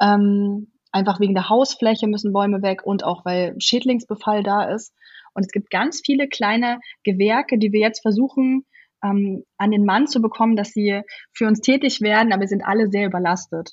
Ähm, 0.00 0.70
einfach 0.92 1.18
wegen 1.18 1.34
der 1.34 1.48
Hausfläche 1.48 2.06
müssen 2.06 2.32
Bäume 2.32 2.62
weg 2.62 2.84
und 2.84 3.04
auch 3.04 3.24
weil 3.24 3.56
Schädlingsbefall 3.58 4.42
da 4.42 4.64
ist. 4.64 4.94
Und 5.34 5.44
es 5.44 5.50
gibt 5.50 5.70
ganz 5.70 6.02
viele 6.04 6.28
kleine 6.28 6.78
Gewerke, 7.02 7.58
die 7.58 7.72
wir 7.72 7.80
jetzt 7.80 8.00
versuchen, 8.00 8.64
ähm, 9.10 9.44
an 9.58 9.70
den 9.70 9.84
Mann 9.84 10.06
zu 10.06 10.20
bekommen, 10.20 10.56
dass 10.56 10.70
sie 10.70 11.02
für 11.32 11.46
uns 11.46 11.60
tätig 11.60 12.00
werden, 12.00 12.32
aber 12.32 12.42
wir 12.42 12.48
sind 12.48 12.64
alle 12.64 12.88
sehr 12.88 13.06
überlastet. 13.06 13.72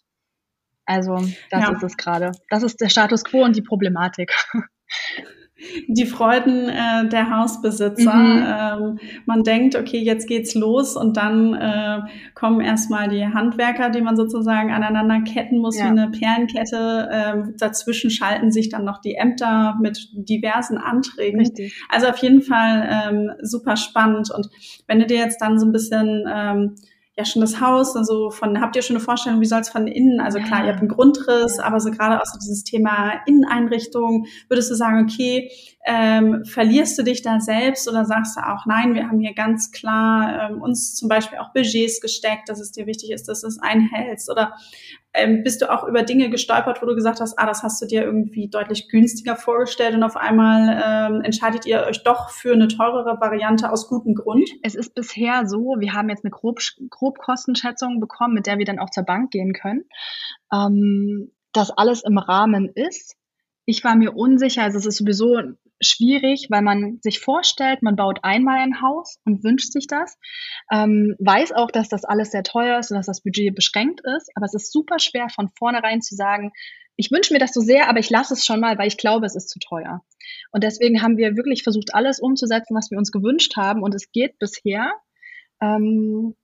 Also 0.85 1.15
das 1.49 1.61
ja. 1.61 1.71
ist 1.71 1.83
es 1.83 1.97
gerade. 1.97 2.31
Das 2.49 2.63
ist 2.63 2.81
der 2.81 2.89
Status 2.89 3.23
quo 3.23 3.43
und 3.43 3.55
die 3.55 3.61
Problematik. 3.61 4.33
die 5.87 6.05
Freuden 6.05 6.69
äh, 6.69 7.07
der 7.07 7.29
Hausbesitzer. 7.35 8.13
Mhm. 8.13 8.45
Ähm, 8.45 8.99
man 9.25 9.43
denkt, 9.43 9.75
okay, 9.75 9.99
jetzt 9.99 10.27
geht's 10.27 10.55
los 10.55 10.95
und 10.95 11.17
dann 11.17 11.53
äh, 11.53 11.99
kommen 12.33 12.61
erstmal 12.61 13.09
die 13.09 13.25
Handwerker, 13.25 13.89
die 13.89 14.01
man 14.01 14.15
sozusagen 14.15 14.71
aneinander 14.71 15.21
ketten 15.21 15.59
muss 15.59 15.77
ja. 15.77 15.85
wie 15.85 15.89
eine 15.89 16.11
Perlenkette. 16.11 17.09
Ähm, 17.11 17.55
dazwischen 17.57 18.09
schalten 18.09 18.51
sich 18.51 18.69
dann 18.69 18.85
noch 18.85 18.99
die 18.99 19.15
Ämter 19.15 19.77
mit 19.81 20.09
diversen 20.13 20.77
Anträgen. 20.77 21.39
Richtig. 21.39 21.81
Also 21.89 22.07
auf 22.07 22.17
jeden 22.17 22.41
Fall 22.41 22.87
ähm, 22.89 23.31
super 23.41 23.77
spannend. 23.77 24.31
Und 24.31 24.49
wenn 24.87 24.99
du 24.99 25.05
dir 25.05 25.17
jetzt 25.17 25.41
dann 25.41 25.59
so 25.59 25.65
ein 25.65 25.71
bisschen 25.71 26.25
ähm, 26.27 26.75
ja 27.15 27.25
schon 27.25 27.41
das 27.41 27.61
Haus, 27.61 27.95
also 27.95 28.31
von, 28.31 28.59
habt 28.59 28.75
ihr 28.75 28.81
schon 28.81 28.95
eine 28.95 29.03
Vorstellung, 29.03 29.39
wie 29.39 29.45
soll 29.45 29.59
es 29.59 29.69
von 29.69 29.85
innen, 29.85 30.19
also 30.19 30.39
klar, 30.39 30.63
ihr 30.63 30.71
habt 30.71 30.79
einen 30.79 30.89
Grundriss, 30.89 31.59
aber 31.59 31.79
so 31.79 31.91
gerade 31.91 32.19
auch 32.19 32.25
so 32.25 32.39
dieses 32.39 32.63
Thema 32.63 33.21
Inneneinrichtung, 33.27 34.25
würdest 34.49 34.71
du 34.71 34.75
sagen, 34.75 35.03
okay, 35.03 35.51
ähm, 35.85 36.43
verlierst 36.45 36.97
du 36.97 37.03
dich 37.03 37.21
da 37.21 37.39
selbst 37.39 37.87
oder 37.87 38.05
sagst 38.05 38.35
du 38.37 38.41
auch, 38.41 38.65
nein, 38.65 38.95
wir 38.95 39.07
haben 39.07 39.19
hier 39.19 39.33
ganz 39.35 39.71
klar 39.71 40.49
ähm, 40.49 40.61
uns 40.61 40.95
zum 40.95 41.07
Beispiel 41.07 41.37
auch 41.37 41.53
Budgets 41.53 42.01
gesteckt, 42.01 42.49
dass 42.49 42.59
es 42.59 42.71
dir 42.71 42.87
wichtig 42.87 43.11
ist, 43.11 43.27
dass 43.27 43.41
du 43.41 43.47
es 43.47 43.59
einhältst? 43.59 44.31
Oder 44.31 44.53
ähm, 45.13 45.43
bist 45.43 45.61
du 45.61 45.71
auch 45.71 45.83
über 45.87 46.03
Dinge 46.03 46.29
gestolpert, 46.29 46.81
wo 46.81 46.85
du 46.85 46.95
gesagt 46.95 47.19
hast, 47.19 47.37
ah, 47.37 47.45
das 47.45 47.61
hast 47.61 47.81
du 47.81 47.85
dir 47.85 48.03
irgendwie 48.03 48.49
deutlich 48.49 48.89
günstiger 48.89 49.35
vorgestellt 49.35 49.93
und 49.93 50.03
auf 50.03 50.17
einmal 50.17 50.81
ähm, 50.83 51.21
entscheidet 51.21 51.65
ihr 51.65 51.83
euch 51.83 52.03
doch 52.03 52.31
für 52.31 52.53
eine 52.53 52.67
teurere 52.67 53.19
Variante 53.21 53.71
aus 53.71 53.87
gutem 53.87 54.15
Grund? 54.15 54.49
Es 54.63 54.73
ist 54.73 54.95
bisher 54.95 55.47
so, 55.47 55.75
wir 55.79 55.93
haben 55.93 56.09
jetzt 56.09 56.25
eine 56.25 56.31
Grob, 56.31 56.59
Grobkostenschätzung 56.89 57.99
bekommen, 57.99 58.33
mit 58.33 58.47
der 58.47 58.57
wir 58.57 58.65
dann 58.65 58.79
auch 58.79 58.89
zur 58.89 59.03
Bank 59.03 59.31
gehen 59.31 59.53
können, 59.53 59.83
ähm, 60.51 61.31
dass 61.51 61.69
alles 61.69 62.03
im 62.03 62.17
Rahmen 62.17 62.69
ist. 62.73 63.15
Ich 63.65 63.83
war 63.83 63.95
mir 63.95 64.15
unsicher, 64.15 64.63
also 64.63 64.79
es 64.79 64.85
ist 64.85 64.97
sowieso 64.97 65.37
schwierig, 65.83 66.47
weil 66.49 66.61
man 66.61 66.99
sich 67.01 67.19
vorstellt, 67.19 67.81
man 67.81 67.95
baut 67.95 68.19
einmal 68.23 68.59
ein 68.59 68.81
Haus 68.81 69.19
und 69.25 69.43
wünscht 69.43 69.71
sich 69.71 69.87
das, 69.87 70.17
ähm, 70.71 71.15
weiß 71.19 71.51
auch, 71.51 71.71
dass 71.71 71.89
das 71.89 72.05
alles 72.05 72.31
sehr 72.31 72.43
teuer 72.43 72.79
ist 72.79 72.91
und 72.91 72.97
dass 72.97 73.05
das 73.05 73.21
Budget 73.21 73.55
beschränkt 73.55 74.01
ist, 74.17 74.31
aber 74.35 74.45
es 74.45 74.53
ist 74.53 74.71
super 74.71 74.99
schwer 74.99 75.29
von 75.29 75.49
vornherein 75.49 76.01
zu 76.01 76.15
sagen, 76.15 76.51
ich 76.95 77.11
wünsche 77.11 77.33
mir 77.33 77.39
das 77.39 77.53
so 77.53 77.61
sehr, 77.61 77.89
aber 77.89 77.99
ich 77.99 78.09
lasse 78.09 78.33
es 78.33 78.45
schon 78.45 78.59
mal, 78.59 78.77
weil 78.77 78.87
ich 78.87 78.97
glaube, 78.97 79.25
es 79.25 79.35
ist 79.35 79.49
zu 79.49 79.59
teuer. 79.59 80.01
Und 80.51 80.63
deswegen 80.63 81.01
haben 81.01 81.17
wir 81.17 81.35
wirklich 81.35 81.63
versucht, 81.63 81.95
alles 81.95 82.19
umzusetzen, 82.19 82.75
was 82.75 82.91
wir 82.91 82.97
uns 82.97 83.11
gewünscht 83.11 83.55
haben 83.57 83.81
und 83.81 83.95
es 83.95 84.11
geht 84.11 84.37
bisher. 84.37 84.93
Ähm, 85.61 86.35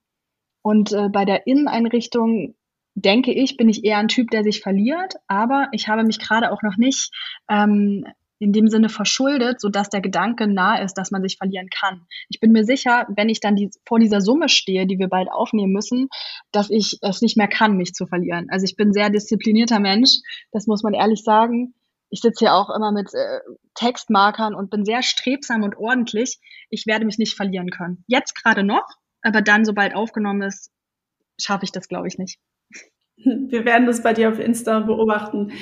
und 0.62 0.92
äh, 0.92 1.08
bei 1.08 1.24
der 1.24 1.46
Inneneinrichtung 1.46 2.56
denke 2.94 3.32
ich, 3.32 3.56
bin 3.56 3.68
ich 3.68 3.84
eher 3.84 3.98
ein 3.98 4.08
Typ, 4.08 4.30
der 4.30 4.42
sich 4.42 4.60
verliert, 4.60 5.14
aber 5.26 5.68
ich 5.72 5.88
habe 5.88 6.02
mich 6.02 6.18
gerade 6.18 6.52
auch 6.52 6.62
noch 6.62 6.76
nicht 6.76 7.10
ähm, 7.48 8.04
in 8.40 8.52
dem 8.52 8.68
Sinne 8.68 8.88
verschuldet, 8.88 9.60
so 9.60 9.68
dass 9.68 9.90
der 9.90 10.00
Gedanke 10.00 10.48
nahe 10.48 10.82
ist, 10.82 10.94
dass 10.94 11.10
man 11.10 11.22
sich 11.22 11.36
verlieren 11.36 11.68
kann. 11.68 12.06
Ich 12.30 12.40
bin 12.40 12.52
mir 12.52 12.64
sicher, 12.64 13.06
wenn 13.14 13.28
ich 13.28 13.38
dann 13.38 13.54
die, 13.54 13.70
vor 13.86 13.98
dieser 13.98 14.22
Summe 14.22 14.48
stehe, 14.48 14.86
die 14.86 14.98
wir 14.98 15.08
bald 15.08 15.30
aufnehmen 15.30 15.72
müssen, 15.72 16.08
dass 16.50 16.70
ich 16.70 16.98
es 17.02 17.20
nicht 17.20 17.36
mehr 17.36 17.48
kann, 17.48 17.76
mich 17.76 17.92
zu 17.92 18.06
verlieren. 18.06 18.46
Also 18.50 18.64
ich 18.64 18.76
bin 18.76 18.94
sehr 18.94 19.10
disziplinierter 19.10 19.78
Mensch, 19.78 20.10
das 20.52 20.66
muss 20.66 20.82
man 20.82 20.94
ehrlich 20.94 21.22
sagen. 21.22 21.74
Ich 22.08 22.22
sitze 22.22 22.46
hier 22.46 22.54
auch 22.54 22.70
immer 22.74 22.90
mit 22.90 23.12
äh, 23.14 23.40
Textmarkern 23.74 24.54
und 24.54 24.70
bin 24.70 24.84
sehr 24.84 25.02
strebsam 25.02 25.62
und 25.62 25.76
ordentlich. 25.76 26.40
Ich 26.70 26.86
werde 26.86 27.04
mich 27.04 27.18
nicht 27.18 27.36
verlieren 27.36 27.70
können. 27.70 28.04
Jetzt 28.08 28.34
gerade 28.34 28.64
noch, 28.64 28.86
aber 29.22 29.42
dann, 29.42 29.66
sobald 29.66 29.94
aufgenommen 29.94 30.42
ist, 30.42 30.72
schaffe 31.38 31.64
ich 31.64 31.72
das, 31.72 31.88
glaube 31.88 32.08
ich, 32.08 32.16
nicht. 32.18 32.38
Wir 33.24 33.64
werden 33.64 33.86
das 33.86 34.02
bei 34.02 34.12
dir 34.12 34.30
auf 34.30 34.38
Insta 34.38 34.80
beobachten. 34.80 35.52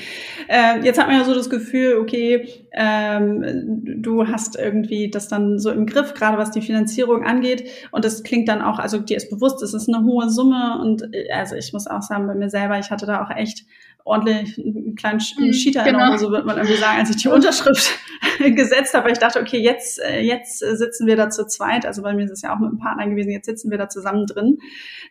Äh, 0.49 0.81
jetzt 0.85 0.99
hat 0.99 1.09
man 1.09 1.17
ja 1.17 1.25
so 1.25 1.35
das 1.35 1.51
Gefühl, 1.51 1.97
okay, 1.97 2.47
ähm, 2.73 4.03
du 4.03 4.29
hast 4.29 4.57
irgendwie 4.57 5.11
das 5.11 5.29
dann 5.29 5.59
so 5.59 5.71
im 5.71 5.87
Griff, 5.87 6.15
gerade 6.15 6.39
was 6.39 6.51
die 6.51 6.63
Finanzierung 6.63 7.25
angeht. 7.25 7.69
Und 7.91 8.05
das 8.05 8.23
klingt 8.23 8.49
dann 8.49 8.63
auch, 8.63 8.79
also 8.79 8.99
dir 8.99 9.17
ist 9.17 9.31
bewusst, 9.31 9.63
es 9.63 9.75
ist 9.75 9.89
eine 9.89 10.05
hohe 10.05 10.31
Summe. 10.31 10.79
Und 10.81 11.15
äh, 11.15 11.31
also 11.33 11.57
ich 11.57 11.73
muss 11.73 11.87
auch 11.87 12.03
sagen, 12.03 12.27
bei 12.27 12.35
mir 12.35 12.51
selber, 12.51 12.79
ich 12.79 12.91
hatte 12.91 13.07
da 13.07 13.25
auch 13.25 13.31
echt 13.31 13.65
ordentlich 14.09 14.59
einen 14.59 14.95
kleinen 14.95 15.21
mhm, 15.39 15.53
Cheater 15.53 15.85
genau. 15.85 16.17
so 16.17 16.31
wird 16.31 16.47
man 16.47 16.57
irgendwie 16.57 16.77
sagen, 16.77 16.99
als 16.99 17.11
ich 17.11 17.17
die 17.17 17.29
Unterschrift 17.29 17.99
gesetzt 18.39 18.95
habe. 18.95 19.11
Ich 19.11 19.19
dachte, 19.19 19.41
okay, 19.41 19.59
jetzt, 19.59 20.01
äh, 20.01 20.21
jetzt 20.21 20.59
sitzen 20.59 21.07
wir 21.07 21.17
da 21.17 21.31
zu 21.31 21.47
zweit. 21.47 21.87
Also 21.87 22.03
bei 22.03 22.15
mir 22.15 22.25
ist 22.25 22.31
es 22.31 22.43
ja 22.43 22.55
auch 22.55 22.59
mit 22.59 22.71
einem 22.71 22.79
Partner 22.79 23.09
gewesen, 23.09 23.31
jetzt 23.31 23.47
sitzen 23.47 23.71
wir 23.71 23.79
da 23.79 23.89
zusammen 23.89 24.27
drin. 24.27 24.59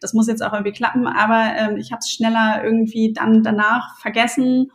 Das 0.01 0.13
muss 0.13 0.27
jetzt 0.27 0.43
auch 0.43 0.53
irgendwie 0.53 0.73
klappen, 0.73 1.07
aber 1.07 1.53
ähm, 1.57 1.77
ich 1.77 1.91
habe 1.91 1.99
es 1.99 2.11
schneller 2.11 2.61
irgendwie 2.63 3.13
dann 3.13 3.43
danach 3.43 3.97
vergessen, 3.99 4.71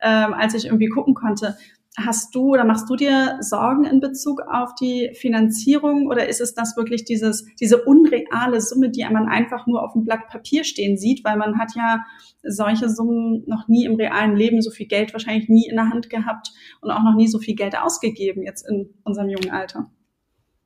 ähm, 0.00 0.34
als 0.34 0.54
ich 0.54 0.66
irgendwie 0.66 0.88
gucken 0.88 1.14
konnte. 1.14 1.56
Hast 1.96 2.34
du 2.34 2.54
oder 2.54 2.64
machst 2.64 2.90
du 2.90 2.96
dir 2.96 3.36
Sorgen 3.40 3.84
in 3.84 4.00
Bezug 4.00 4.42
auf 4.42 4.74
die 4.74 5.12
Finanzierung 5.14 6.08
oder 6.08 6.28
ist 6.28 6.40
es 6.40 6.52
das 6.52 6.76
wirklich 6.76 7.04
dieses, 7.04 7.46
diese 7.60 7.84
unreale 7.84 8.60
Summe, 8.60 8.90
die 8.90 9.04
man 9.04 9.28
einfach 9.28 9.68
nur 9.68 9.84
auf 9.84 9.92
dem 9.92 10.04
Blatt 10.04 10.26
Papier 10.28 10.64
stehen 10.64 10.96
sieht, 10.96 11.24
weil 11.24 11.36
man 11.36 11.56
hat 11.56 11.76
ja 11.76 12.04
solche 12.42 12.88
Summen 12.88 13.44
noch 13.46 13.68
nie 13.68 13.84
im 13.84 13.94
realen 13.94 14.34
Leben 14.34 14.60
so 14.60 14.72
viel 14.72 14.86
Geld 14.86 15.12
wahrscheinlich 15.12 15.48
nie 15.48 15.68
in 15.68 15.76
der 15.76 15.88
Hand 15.88 16.10
gehabt 16.10 16.50
und 16.80 16.90
auch 16.90 17.04
noch 17.04 17.14
nie 17.14 17.28
so 17.28 17.38
viel 17.38 17.54
Geld 17.54 17.78
ausgegeben 17.78 18.42
jetzt 18.42 18.68
in 18.68 18.92
unserem 19.04 19.28
jungen 19.28 19.50
Alter? 19.50 19.88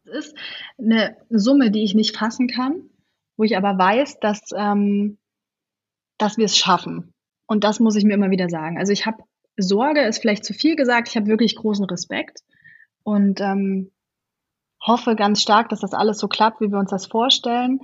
Es 0.04 0.28
ist 0.28 0.36
eine 0.78 1.16
Summe, 1.28 1.70
die 1.70 1.84
ich 1.84 1.94
nicht 1.94 2.16
fassen 2.16 2.48
kann, 2.48 2.88
wo 3.36 3.44
ich 3.44 3.56
aber 3.56 3.76
weiß, 3.76 4.18
dass, 4.20 4.40
ähm, 4.56 5.18
dass 6.16 6.38
wir 6.38 6.46
es 6.46 6.56
schaffen. 6.56 7.12
Und 7.46 7.64
das 7.64 7.80
muss 7.80 7.96
ich 7.96 8.04
mir 8.04 8.14
immer 8.14 8.30
wieder 8.30 8.48
sagen. 8.48 8.78
Also 8.78 8.92
ich 8.92 9.04
habe 9.04 9.22
Sorge 9.58 10.02
ist 10.02 10.20
vielleicht 10.20 10.44
zu 10.44 10.54
viel 10.54 10.76
gesagt. 10.76 11.08
Ich 11.08 11.16
habe 11.16 11.26
wirklich 11.26 11.56
großen 11.56 11.84
Respekt 11.84 12.40
und 13.02 13.40
ähm, 13.40 13.90
hoffe 14.82 15.16
ganz 15.16 15.42
stark, 15.42 15.68
dass 15.68 15.80
das 15.80 15.92
alles 15.92 16.18
so 16.18 16.28
klappt, 16.28 16.60
wie 16.60 16.70
wir 16.70 16.78
uns 16.78 16.90
das 16.90 17.06
vorstellen. 17.06 17.80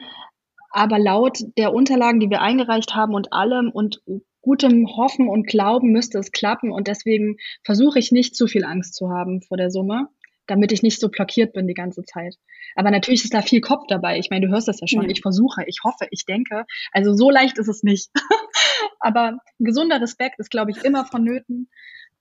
Aber 0.71 0.99
laut 0.99 1.39
der 1.57 1.73
Unterlagen, 1.73 2.21
die 2.21 2.31
wir 2.31 2.41
eingereicht 2.41 2.95
haben 2.95 3.15
und 3.15 3.33
allem 3.33 3.71
und 3.71 4.03
gutem 4.41 4.87
Hoffen 4.97 5.29
und 5.29 5.47
Glauben 5.47 5.93
müsste 5.93 6.19
es 6.19 6.33
klappen. 6.33 6.71
Und 6.71 6.89
deswegen 6.89 7.37
versuche 7.65 7.99
ich 7.99 8.13
nicht 8.13 8.37
zu 8.37 8.47
viel 8.47 8.65
Angst 8.65 8.95
zu 8.95 9.11
haben 9.11 9.41
vor 9.41 9.57
der 9.57 9.71
Summe, 9.71 10.09
damit 10.47 10.73
ich 10.73 10.83
nicht 10.83 11.01
so 11.01 11.09
blockiert 11.09 11.53
bin 11.53 11.67
die 11.67 11.75
ganze 11.75 12.03
Zeit. 12.03 12.37
Aber 12.77 12.91
natürlich 12.91 13.25
ist 13.25 13.35
da 13.35 13.43
viel 13.43 13.61
Kopf 13.61 13.85
dabei. 13.89 14.19
Ich 14.19 14.31
meine, 14.31 14.47
du 14.47 14.53
hörst 14.53 14.69
das 14.69 14.81
ja 14.81 14.87
schon. 14.87 15.09
Ich 15.09 15.23
versuche, 15.23 15.65
ich 15.67 15.79
hoffe, 15.85 16.07
ich 16.11 16.25
denke. 16.25 16.65
Also 16.93 17.15
so 17.15 17.31
leicht 17.31 17.59
ist 17.59 17.69
es 17.69 17.83
nicht. 17.83 18.11
Aber 19.01 19.39
gesunder 19.59 20.01
Respekt 20.01 20.39
ist, 20.39 20.51
glaube 20.51 20.71
ich, 20.71 20.85
immer 20.85 21.05
vonnöten. 21.05 21.69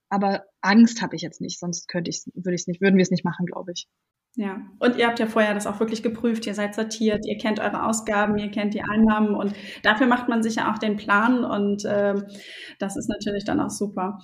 Aber 0.08 0.44
Angst 0.60 1.02
habe 1.02 1.16
ich 1.16 1.22
jetzt 1.22 1.40
nicht, 1.40 1.58
sonst 1.58 1.88
könnte 1.88 2.10
ich, 2.10 2.22
würde 2.34 2.54
ich 2.54 2.62
es 2.62 2.66
nicht, 2.66 2.80
würden 2.80 2.96
wir 2.96 3.02
es 3.02 3.10
nicht 3.10 3.24
machen, 3.24 3.46
glaube 3.46 3.72
ich. 3.72 3.88
Ja, 4.36 4.62
und 4.80 4.96
ihr 4.96 5.06
habt 5.06 5.20
ja 5.20 5.26
vorher 5.26 5.54
das 5.54 5.66
auch 5.66 5.78
wirklich 5.78 6.02
geprüft, 6.02 6.46
ihr 6.46 6.54
seid 6.54 6.74
sortiert, 6.74 7.24
ihr 7.24 7.38
kennt 7.38 7.60
eure 7.60 7.84
Ausgaben, 7.84 8.36
ihr 8.36 8.50
kennt 8.50 8.74
die 8.74 8.82
Einnahmen 8.82 9.34
und 9.34 9.54
dafür 9.82 10.08
macht 10.08 10.28
man 10.28 10.42
sich 10.42 10.56
ja 10.56 10.72
auch 10.72 10.78
den 10.78 10.96
Plan 10.96 11.44
und 11.44 11.84
äh, 11.84 12.14
das 12.80 12.96
ist 12.96 13.08
natürlich 13.08 13.44
dann 13.44 13.60
auch 13.60 13.70
super. 13.70 14.18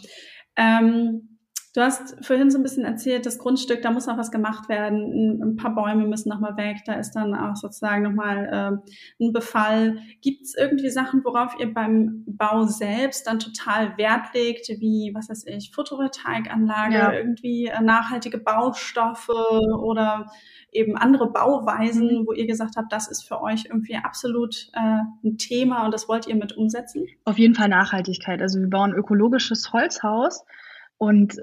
Ähm, 0.56 1.39
Du 1.72 1.80
hast 1.80 2.16
vorhin 2.26 2.50
so 2.50 2.58
ein 2.58 2.64
bisschen 2.64 2.84
erzählt, 2.84 3.26
das 3.26 3.38
Grundstück, 3.38 3.80
da 3.82 3.92
muss 3.92 4.06
noch 4.06 4.18
was 4.18 4.32
gemacht 4.32 4.68
werden. 4.68 5.40
Ein 5.40 5.56
paar 5.56 5.72
Bäume 5.72 6.04
müssen 6.08 6.28
nochmal 6.28 6.56
weg. 6.56 6.78
Da 6.84 6.94
ist 6.94 7.12
dann 7.12 7.32
auch 7.32 7.54
sozusagen 7.54 8.02
nochmal 8.02 8.82
äh, 9.20 9.24
ein 9.24 9.32
Befall. 9.32 9.98
Gibt 10.20 10.42
es 10.42 10.56
irgendwie 10.56 10.90
Sachen, 10.90 11.22
worauf 11.24 11.54
ihr 11.60 11.72
beim 11.72 12.24
Bau 12.26 12.64
selbst 12.64 13.28
dann 13.28 13.38
total 13.38 13.96
Wert 13.98 14.34
legt, 14.34 14.68
wie, 14.80 15.12
was 15.14 15.28
weiß 15.28 15.44
ich, 15.46 15.70
Photovoltaikanlage, 15.72 16.94
ja. 16.94 17.12
irgendwie 17.12 17.66
äh, 17.66 17.80
nachhaltige 17.80 18.38
Baustoffe 18.38 19.28
oder 19.28 20.26
eben 20.72 20.96
andere 20.96 21.30
Bauweisen, 21.30 22.22
mhm. 22.22 22.26
wo 22.26 22.32
ihr 22.32 22.48
gesagt 22.48 22.76
habt, 22.76 22.92
das 22.92 23.08
ist 23.08 23.22
für 23.22 23.40
euch 23.42 23.66
irgendwie 23.66 23.94
absolut 23.94 24.70
äh, 24.72 25.02
ein 25.24 25.38
Thema 25.38 25.84
und 25.84 25.94
das 25.94 26.08
wollt 26.08 26.26
ihr 26.26 26.34
mit 26.34 26.56
umsetzen? 26.56 27.06
Auf 27.24 27.38
jeden 27.38 27.54
Fall 27.54 27.68
Nachhaltigkeit. 27.68 28.42
Also 28.42 28.58
wir 28.58 28.68
bauen 28.68 28.92
ökologisches 28.92 29.72
Holzhaus 29.72 30.44
und 31.00 31.36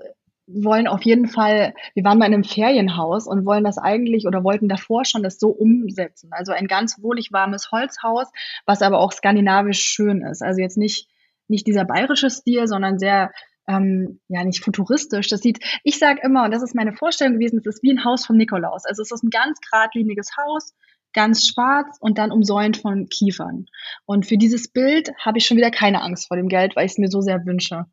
wollen 0.45 0.87
auf 0.87 1.01
jeden 1.01 1.27
Fall, 1.27 1.73
wir 1.95 2.03
waren 2.03 2.19
mal 2.19 2.27
in 2.27 2.35
einem 2.35 2.43
Ferienhaus 2.43 3.27
und 3.27 3.45
wollen 3.45 3.63
das 3.63 3.77
eigentlich 3.77 4.27
oder 4.27 4.43
wollten 4.43 4.69
davor 4.69 5.03
schon 5.03 5.23
das 5.23 5.39
so 5.39 5.49
umsetzen. 5.49 6.29
Also 6.31 6.53
ein 6.53 6.67
ganz 6.67 7.01
wohlig 7.01 7.33
warmes 7.33 7.71
Holzhaus, 7.71 8.27
was 8.65 8.81
aber 8.81 8.99
auch 8.99 9.11
skandinavisch 9.11 9.81
schön 9.81 10.21
ist. 10.21 10.41
Also 10.41 10.61
jetzt 10.61 10.77
nicht, 10.77 11.09
nicht 11.47 11.65
dieser 11.67 11.85
bayerische 11.85 12.29
Stil, 12.29 12.67
sondern 12.67 12.99
sehr, 12.99 13.31
ähm, 13.67 14.21
ja, 14.29 14.43
nicht 14.43 14.63
futuristisch. 14.63 15.27
Das 15.27 15.41
sieht, 15.41 15.59
ich 15.83 15.97
sage 15.97 16.21
immer, 16.23 16.45
und 16.45 16.51
das 16.51 16.63
ist 16.63 16.75
meine 16.75 16.93
Vorstellung 16.93 17.33
gewesen, 17.33 17.59
es 17.59 17.65
ist 17.65 17.83
wie 17.83 17.91
ein 17.91 18.05
Haus 18.05 18.25
vom 18.25 18.37
Nikolaus. 18.37 18.85
Also 18.85 19.01
es 19.01 19.11
ist 19.11 19.23
ein 19.23 19.31
ganz 19.31 19.59
geradliniges 19.59 20.29
Haus, 20.37 20.75
ganz 21.13 21.47
schwarz 21.47 21.97
und 21.99 22.19
dann 22.19 22.31
umsäumt 22.31 22.77
von 22.77 23.09
Kiefern. 23.09 23.65
Und 24.05 24.27
für 24.27 24.37
dieses 24.37 24.71
Bild 24.71 25.11
habe 25.19 25.39
ich 25.39 25.47
schon 25.47 25.57
wieder 25.57 25.71
keine 25.71 26.03
Angst 26.03 26.27
vor 26.27 26.37
dem 26.37 26.47
Geld, 26.47 26.75
weil 26.75 26.85
ich 26.85 26.91
es 26.91 26.99
mir 26.99 27.09
so 27.09 27.21
sehr 27.21 27.45
wünsche. 27.45 27.87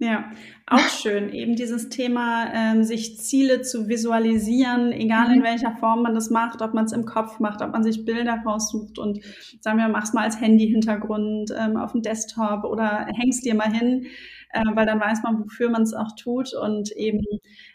Ja, 0.00 0.30
auch 0.68 0.88
schön. 0.88 1.32
Eben 1.32 1.56
dieses 1.56 1.88
Thema, 1.88 2.52
ähm, 2.54 2.84
sich 2.84 3.18
Ziele 3.18 3.62
zu 3.62 3.88
visualisieren, 3.88 4.92
egal 4.92 5.32
in 5.32 5.40
mhm. 5.40 5.44
welcher 5.44 5.72
Form 5.72 6.02
man 6.02 6.14
das 6.14 6.30
macht, 6.30 6.62
ob 6.62 6.72
man 6.72 6.84
es 6.84 6.92
im 6.92 7.04
Kopf 7.04 7.40
macht, 7.40 7.62
ob 7.62 7.72
man 7.72 7.82
sich 7.82 8.04
Bilder 8.04 8.40
raussucht 8.46 9.00
und 9.00 9.18
sagen 9.60 9.78
wir, 9.78 9.88
mach's 9.88 10.12
mal 10.12 10.22
als 10.22 10.40
Handy-Hintergrund 10.40 11.52
ähm, 11.58 11.76
auf 11.76 11.92
dem 11.92 12.02
Desktop 12.02 12.62
oder 12.62 13.08
hängst 13.12 13.44
dir 13.44 13.56
mal 13.56 13.72
hin, 13.72 14.06
äh, 14.52 14.62
weil 14.74 14.86
dann 14.86 15.00
weiß 15.00 15.24
man, 15.24 15.40
wofür 15.40 15.68
man 15.68 15.82
es 15.82 15.94
auch 15.94 16.14
tut 16.14 16.54
und 16.54 16.92
eben 16.92 17.20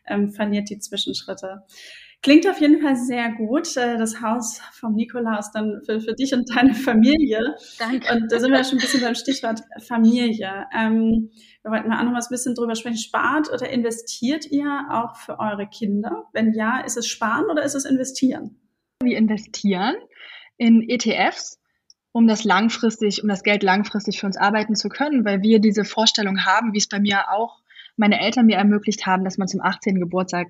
ähm, 0.07 0.31
verliert 0.31 0.69
die 0.69 0.79
Zwischenschritte. 0.79 1.63
Klingt 2.23 2.47
auf 2.47 2.61
jeden 2.61 2.81
Fall 2.81 2.95
sehr 2.95 3.33
gut. 3.33 3.75
Äh, 3.75 3.97
das 3.97 4.21
Haus 4.21 4.61
vom 4.71 4.95
Nikolaus 4.95 5.51
dann 5.51 5.81
für, 5.85 5.99
für 5.99 6.13
dich 6.13 6.33
und 6.33 6.49
deine 6.55 6.73
Familie. 6.73 7.55
Danke. 7.77 8.13
Und 8.13 8.31
da 8.31 8.39
sind 8.39 8.51
wir 8.51 8.63
schon 8.63 8.77
ein 8.77 8.81
bisschen 8.81 9.01
beim 9.01 9.13
Stichwort 9.13 9.59
Familie. 9.85 10.65
Ähm, 10.73 11.31
wir 11.63 11.71
wollten 11.71 11.89
mal 11.89 11.99
auch 11.99 12.05
noch 12.05 12.13
mal 12.13 12.21
ein 12.21 12.29
bisschen 12.29 12.55
drüber 12.55 12.75
sprechen. 12.75 12.97
Spart 12.97 13.51
oder 13.51 13.69
investiert 13.69 14.49
ihr 14.49 14.85
auch 14.89 15.17
für 15.17 15.37
eure 15.37 15.67
Kinder? 15.67 16.29
Wenn 16.31 16.53
ja, 16.53 16.79
ist 16.79 16.95
es 16.95 17.07
sparen 17.07 17.45
oder 17.51 17.61
ist 17.61 17.75
es 17.75 17.83
investieren? 17.83 18.55
Wir 19.03 19.17
investieren 19.17 19.95
in 20.55 20.87
ETFs, 20.87 21.59
um 22.13 22.25
das 22.25 22.45
langfristig, 22.45 23.21
um 23.21 23.27
das 23.27 23.43
Geld 23.43 23.63
langfristig 23.63 24.21
für 24.21 24.27
uns 24.27 24.37
arbeiten 24.37 24.75
zu 24.75 24.87
können, 24.87 25.25
weil 25.25 25.41
wir 25.41 25.59
diese 25.59 25.83
Vorstellung 25.83 26.45
haben, 26.45 26.71
wie 26.71 26.77
es 26.77 26.87
bei 26.87 27.01
mir 27.01 27.31
auch 27.31 27.63
meine 27.97 28.21
Eltern 28.21 28.45
mir 28.45 28.55
ermöglicht 28.55 29.05
haben, 29.05 29.25
dass 29.25 29.37
man 29.37 29.49
zum 29.49 29.59
18. 29.59 29.99
Geburtstag 29.99 30.47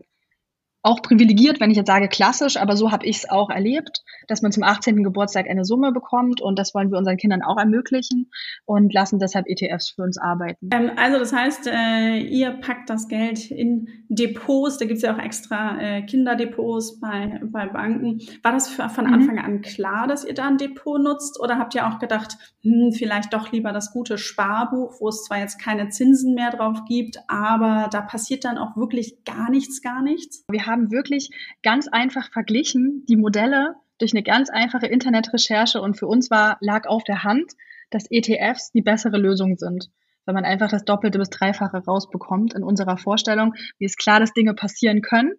auch 0.83 1.01
privilegiert, 1.01 1.61
wenn 1.61 1.71
ich 1.71 1.77
jetzt 1.77 1.87
sage 1.87 2.09
klassisch, 2.09 2.57
aber 2.57 2.75
so 2.75 2.91
habe 2.91 3.05
ich 3.05 3.17
es 3.17 3.29
auch 3.29 3.49
erlebt, 3.49 4.03
dass 4.27 4.41
man 4.41 4.51
zum 4.51 4.63
18. 4.63 5.01
Geburtstag 5.01 5.49
eine 5.49 5.63
Summe 5.63 5.93
bekommt 5.93 6.41
und 6.41 6.59
das 6.59 6.75
wollen 6.75 6.91
wir 6.91 6.97
unseren 6.97 7.15
Kindern 7.15 7.41
auch 7.41 7.57
ermöglichen 7.57 8.29
und 8.65 8.93
lassen 8.93 9.17
deshalb 9.17 9.47
ETFs 9.47 9.91
für 9.91 10.03
uns 10.03 10.17
arbeiten. 10.17 10.69
Ähm, 10.73 10.91
also 10.97 11.19
das 11.19 11.31
heißt, 11.31 11.67
äh, 11.67 12.17
ihr 12.17 12.51
packt 12.51 12.89
das 12.89 13.07
Geld 13.07 13.49
in 13.49 13.87
Depots, 14.09 14.77
da 14.77 14.85
gibt 14.85 14.97
es 14.97 15.03
ja 15.03 15.15
auch 15.15 15.19
extra 15.19 15.79
äh, 15.79 16.01
Kinderdepots 16.03 16.99
bei, 16.99 17.39
bei 17.45 17.65
Banken. 17.67 18.19
War 18.43 18.51
das 18.51 18.67
für, 18.67 18.89
von 18.89 19.07
mhm. 19.07 19.13
Anfang 19.13 19.39
an 19.39 19.61
klar, 19.61 20.07
dass 20.07 20.25
ihr 20.25 20.33
da 20.33 20.47
ein 20.47 20.57
Depot 20.57 21.01
nutzt 21.01 21.39
oder 21.39 21.57
habt 21.57 21.75
ihr 21.75 21.87
auch 21.87 21.99
gedacht, 21.99 22.37
hm, 22.61 22.91
vielleicht 22.91 23.33
doch 23.33 23.53
lieber 23.53 23.71
das 23.71 23.93
gute 23.93 24.17
Sparbuch, 24.17 24.99
wo 24.99 25.07
es 25.07 25.23
zwar 25.23 25.39
jetzt 25.39 25.61
keine 25.61 25.89
Zinsen 25.89 26.33
mehr 26.33 26.51
drauf 26.51 26.83
gibt, 26.87 27.19
aber 27.29 27.87
da 27.89 28.01
passiert 28.01 28.43
dann 28.43 28.57
auch 28.57 28.75
wirklich 28.75 29.23
gar 29.23 29.49
nichts, 29.49 29.81
gar 29.81 30.01
nichts? 30.01 30.43
Wir 30.49 30.65
haben 30.73 30.91
wirklich 30.91 31.29
ganz 31.61 31.87
einfach 31.87 32.31
verglichen 32.31 33.05
die 33.07 33.15
Modelle 33.15 33.75
durch 33.99 34.13
eine 34.13 34.23
ganz 34.23 34.49
einfache 34.49 34.87
Internetrecherche 34.87 35.79
und 35.79 35.97
für 35.97 36.07
uns 36.07 36.29
war, 36.31 36.57
lag 36.59 36.87
auf 36.87 37.03
der 37.03 37.23
Hand, 37.23 37.53
dass 37.91 38.09
ETFs 38.09 38.71
die 38.71 38.81
bessere 38.81 39.17
Lösung 39.17 39.55
sind 39.57 39.89
weil 40.25 40.33
man 40.33 40.45
einfach 40.45 40.69
das 40.69 40.85
Doppelte 40.85 41.19
bis 41.19 41.29
Dreifache 41.29 41.77
rausbekommt 41.77 42.53
in 42.53 42.63
unserer 42.63 42.97
Vorstellung. 42.97 43.55
Mir 43.79 43.85
ist 43.85 43.97
klar, 43.97 44.19
dass 44.19 44.33
Dinge 44.33 44.53
passieren 44.53 45.01
können, 45.01 45.33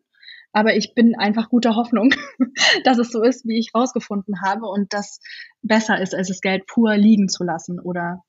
aber 0.52 0.76
ich 0.76 0.94
bin 0.94 1.14
einfach 1.18 1.48
guter 1.48 1.74
Hoffnung, 1.74 2.10
dass 2.84 2.98
es 2.98 3.10
so 3.10 3.22
ist, 3.22 3.46
wie 3.46 3.58
ich 3.58 3.74
rausgefunden 3.74 4.42
habe 4.42 4.66
und 4.66 4.92
das 4.92 5.20
besser 5.62 6.00
ist, 6.00 6.14
als 6.14 6.28
das 6.28 6.40
Geld 6.40 6.66
pur 6.66 6.96
liegen 6.96 7.28
zu 7.28 7.44
lassen 7.44 7.80
oder 7.80 8.22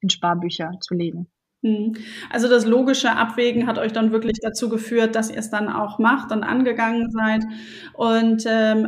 in 0.00 0.10
Sparbücher 0.10 0.72
zu 0.80 0.94
legen. 0.94 1.30
Hm. 1.62 1.96
Also 2.30 2.48
das 2.48 2.64
logische 2.66 3.10
Abwägen 3.10 3.66
hat 3.66 3.78
euch 3.78 3.92
dann 3.92 4.12
wirklich 4.12 4.38
dazu 4.40 4.68
geführt, 4.68 5.16
dass 5.16 5.30
ihr 5.30 5.38
es 5.38 5.50
dann 5.50 5.68
auch 5.68 5.98
macht 5.98 6.30
und 6.30 6.44
angegangen 6.44 7.10
seid. 7.10 7.42
Und 7.94 8.44
ähm, 8.46 8.86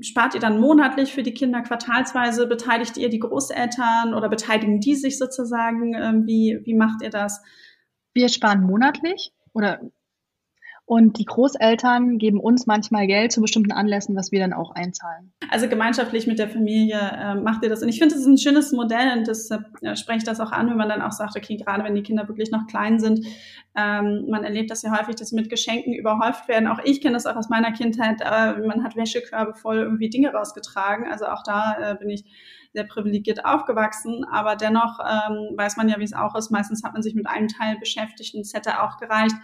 spart 0.00 0.34
ihr 0.34 0.40
dann 0.40 0.60
monatlich 0.60 1.12
für 1.12 1.22
die 1.22 1.34
Kinder 1.34 1.62
quartalsweise? 1.62 2.48
Beteiligt 2.48 2.96
ihr 2.96 3.08
die 3.08 3.20
Großeltern 3.20 4.14
oder 4.14 4.28
beteiligen 4.28 4.80
die 4.80 4.96
sich 4.96 5.16
sozusagen? 5.16 5.94
Ähm, 5.94 6.26
wie, 6.26 6.60
wie 6.64 6.74
macht 6.74 7.02
ihr 7.02 7.10
das? 7.10 7.40
Wir 8.14 8.28
sparen 8.28 8.62
monatlich 8.62 9.32
oder 9.52 9.80
und 10.84 11.18
die 11.18 11.24
Großeltern 11.24 12.18
geben 12.18 12.40
uns 12.40 12.66
manchmal 12.66 13.06
Geld 13.06 13.32
zu 13.32 13.40
bestimmten 13.40 13.72
Anlässen, 13.72 14.16
was 14.16 14.32
wir 14.32 14.40
dann 14.40 14.52
auch 14.52 14.74
einzahlen. 14.74 15.32
Also 15.48 15.68
gemeinschaftlich 15.68 16.26
mit 16.26 16.38
der 16.38 16.48
Familie 16.48 16.98
äh, 16.98 17.34
macht 17.36 17.62
ihr 17.62 17.68
das. 17.68 17.82
Und 17.82 17.88
ich 17.88 17.98
finde, 17.98 18.14
das 18.14 18.22
ist 18.22 18.28
ein 18.28 18.38
schönes 18.38 18.72
Modell 18.72 19.16
und 19.16 19.28
das 19.28 19.50
äh, 19.50 19.96
spreche 19.96 20.18
ich 20.18 20.24
das 20.24 20.40
auch 20.40 20.50
an, 20.50 20.68
wenn 20.68 20.76
man 20.76 20.88
dann 20.88 21.00
auch 21.00 21.12
sagt, 21.12 21.36
okay, 21.36 21.56
gerade 21.56 21.84
wenn 21.84 21.94
die 21.94 22.02
Kinder 22.02 22.26
wirklich 22.28 22.50
noch 22.50 22.66
klein 22.66 22.98
sind, 22.98 23.24
ähm, 23.76 24.26
man 24.28 24.44
erlebt 24.44 24.70
das 24.70 24.82
ja 24.82 24.98
häufig, 24.98 25.14
dass 25.14 25.28
sie 25.28 25.36
mit 25.36 25.48
Geschenken 25.50 25.94
überhäuft 25.94 26.48
werden. 26.48 26.66
Auch 26.66 26.80
ich 26.84 27.00
kenne 27.00 27.14
das 27.14 27.26
auch 27.26 27.36
aus 27.36 27.48
meiner 27.48 27.72
Kindheit. 27.72 28.20
Äh, 28.20 28.58
man 28.66 28.82
hat 28.82 28.96
Wäschekörbe 28.96 29.54
voll 29.54 29.78
irgendwie 29.78 30.10
Dinge 30.10 30.32
rausgetragen. 30.32 31.06
Also 31.10 31.26
auch 31.26 31.42
da 31.44 31.92
äh, 31.92 31.94
bin 31.94 32.10
ich 32.10 32.24
sehr 32.72 32.84
privilegiert 32.84 33.44
aufgewachsen, 33.44 34.24
aber 34.30 34.56
dennoch 34.56 34.98
ähm, 35.00 35.56
weiß 35.56 35.76
man 35.76 35.88
ja, 35.88 35.98
wie 35.98 36.04
es 36.04 36.14
auch 36.14 36.34
ist. 36.34 36.50
Meistens 36.50 36.82
hat 36.82 36.92
man 36.92 37.02
sich 37.02 37.14
mit 37.14 37.26
einem 37.26 37.48
Teil 37.48 37.78
beschäftigt 37.78 38.34
und 38.34 38.40
es 38.40 38.54
hätte 38.54 38.82
auch 38.82 38.96
gereicht. 38.96 39.36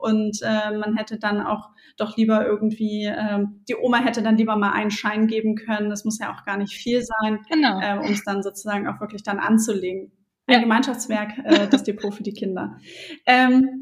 Und 0.00 0.38
äh, 0.42 0.76
man 0.76 0.96
hätte 0.96 1.18
dann 1.18 1.40
auch 1.40 1.70
doch 1.96 2.16
lieber 2.16 2.46
irgendwie, 2.46 3.06
äh, 3.06 3.44
die 3.68 3.76
Oma 3.76 3.98
hätte 3.98 4.22
dann 4.22 4.36
lieber 4.36 4.56
mal 4.56 4.72
einen 4.72 4.90
Schein 4.90 5.26
geben 5.26 5.56
können. 5.56 5.90
Das 5.90 6.04
muss 6.04 6.18
ja 6.18 6.32
auch 6.32 6.44
gar 6.44 6.56
nicht 6.56 6.74
viel 6.74 7.02
sein, 7.02 7.40
genau. 7.50 7.80
äh, 7.80 7.98
um 7.98 8.12
es 8.12 8.24
dann 8.24 8.42
sozusagen 8.42 8.86
auch 8.86 9.00
wirklich 9.00 9.22
dann 9.22 9.38
anzulegen. 9.38 10.12
Ein 10.46 10.54
ja. 10.54 10.60
Gemeinschaftswerk, 10.60 11.38
äh, 11.44 11.68
das 11.68 11.84
Depot 11.84 12.14
für 12.14 12.22
die 12.22 12.32
Kinder. 12.32 12.78
Ähm, 13.26 13.80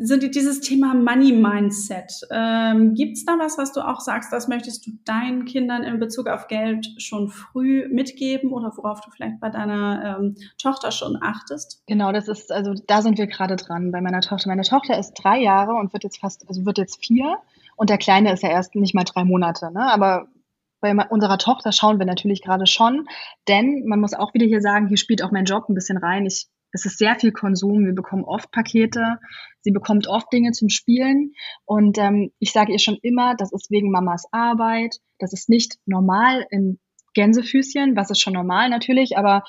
so 0.00 0.16
dieses 0.16 0.60
Thema 0.60 0.94
Money 0.94 1.32
Mindset. 1.32 2.12
Ähm, 2.30 2.94
Gibt 2.94 3.16
es 3.16 3.24
da 3.24 3.36
was, 3.38 3.58
was 3.58 3.72
du 3.72 3.80
auch 3.80 4.00
sagst, 4.00 4.32
das 4.32 4.46
möchtest 4.46 4.86
du 4.86 4.92
deinen 5.04 5.44
Kindern 5.44 5.82
in 5.82 5.98
Bezug 5.98 6.28
auf 6.28 6.46
Geld 6.46 6.88
schon 6.98 7.28
früh 7.28 7.88
mitgeben 7.88 8.52
oder 8.52 8.72
worauf 8.76 9.00
du 9.00 9.10
vielleicht 9.10 9.40
bei 9.40 9.50
deiner 9.50 10.18
ähm, 10.18 10.36
Tochter 10.56 10.92
schon 10.92 11.18
achtest? 11.20 11.82
Genau, 11.86 12.12
das 12.12 12.28
ist, 12.28 12.52
also 12.52 12.74
da 12.86 13.02
sind 13.02 13.18
wir 13.18 13.26
gerade 13.26 13.56
dran 13.56 13.90
bei 13.90 14.00
meiner 14.00 14.20
Tochter. 14.20 14.48
Meine 14.48 14.62
Tochter 14.62 14.98
ist 14.98 15.14
drei 15.14 15.40
Jahre 15.40 15.74
und 15.74 15.92
wird 15.92 16.04
jetzt 16.04 16.20
fast, 16.20 16.48
also 16.48 16.64
wird 16.64 16.78
jetzt 16.78 17.04
vier 17.04 17.36
und 17.76 17.90
der 17.90 17.98
Kleine 17.98 18.32
ist 18.32 18.42
ja 18.42 18.50
erst 18.50 18.76
nicht 18.76 18.94
mal 18.94 19.04
drei 19.04 19.24
Monate, 19.24 19.72
ne? 19.72 19.92
Aber 19.92 20.28
bei 20.80 20.94
unserer 21.08 21.38
Tochter 21.38 21.72
schauen 21.72 21.98
wir 21.98 22.06
natürlich 22.06 22.40
gerade 22.42 22.66
schon, 22.66 23.08
denn 23.48 23.84
man 23.86 23.98
muss 23.98 24.14
auch 24.14 24.32
wieder 24.32 24.46
hier 24.46 24.60
sagen, 24.60 24.86
hier 24.86 24.96
spielt 24.96 25.24
auch 25.24 25.32
mein 25.32 25.44
Job 25.44 25.68
ein 25.68 25.74
bisschen 25.74 25.98
rein. 25.98 26.24
Ich 26.24 26.46
es 26.72 26.84
ist 26.84 26.98
sehr 26.98 27.16
viel 27.16 27.32
Konsum. 27.32 27.84
Wir 27.84 27.94
bekommen 27.94 28.24
oft 28.24 28.50
Pakete. 28.50 29.18
Sie 29.60 29.70
bekommt 29.70 30.06
oft 30.06 30.32
Dinge 30.32 30.52
zum 30.52 30.68
Spielen. 30.68 31.32
Und 31.64 31.98
ähm, 31.98 32.30
ich 32.38 32.52
sage 32.52 32.72
ihr 32.72 32.78
schon 32.78 32.98
immer, 33.02 33.34
das 33.36 33.52
ist 33.52 33.70
wegen 33.70 33.90
Mamas 33.90 34.26
Arbeit. 34.32 34.96
Das 35.18 35.32
ist 35.32 35.48
nicht 35.48 35.78
normal 35.86 36.46
in 36.50 36.78
Gänsefüßchen. 37.14 37.96
Was 37.96 38.10
ist 38.10 38.20
schon 38.20 38.34
normal 38.34 38.68
natürlich, 38.68 39.16
aber 39.16 39.44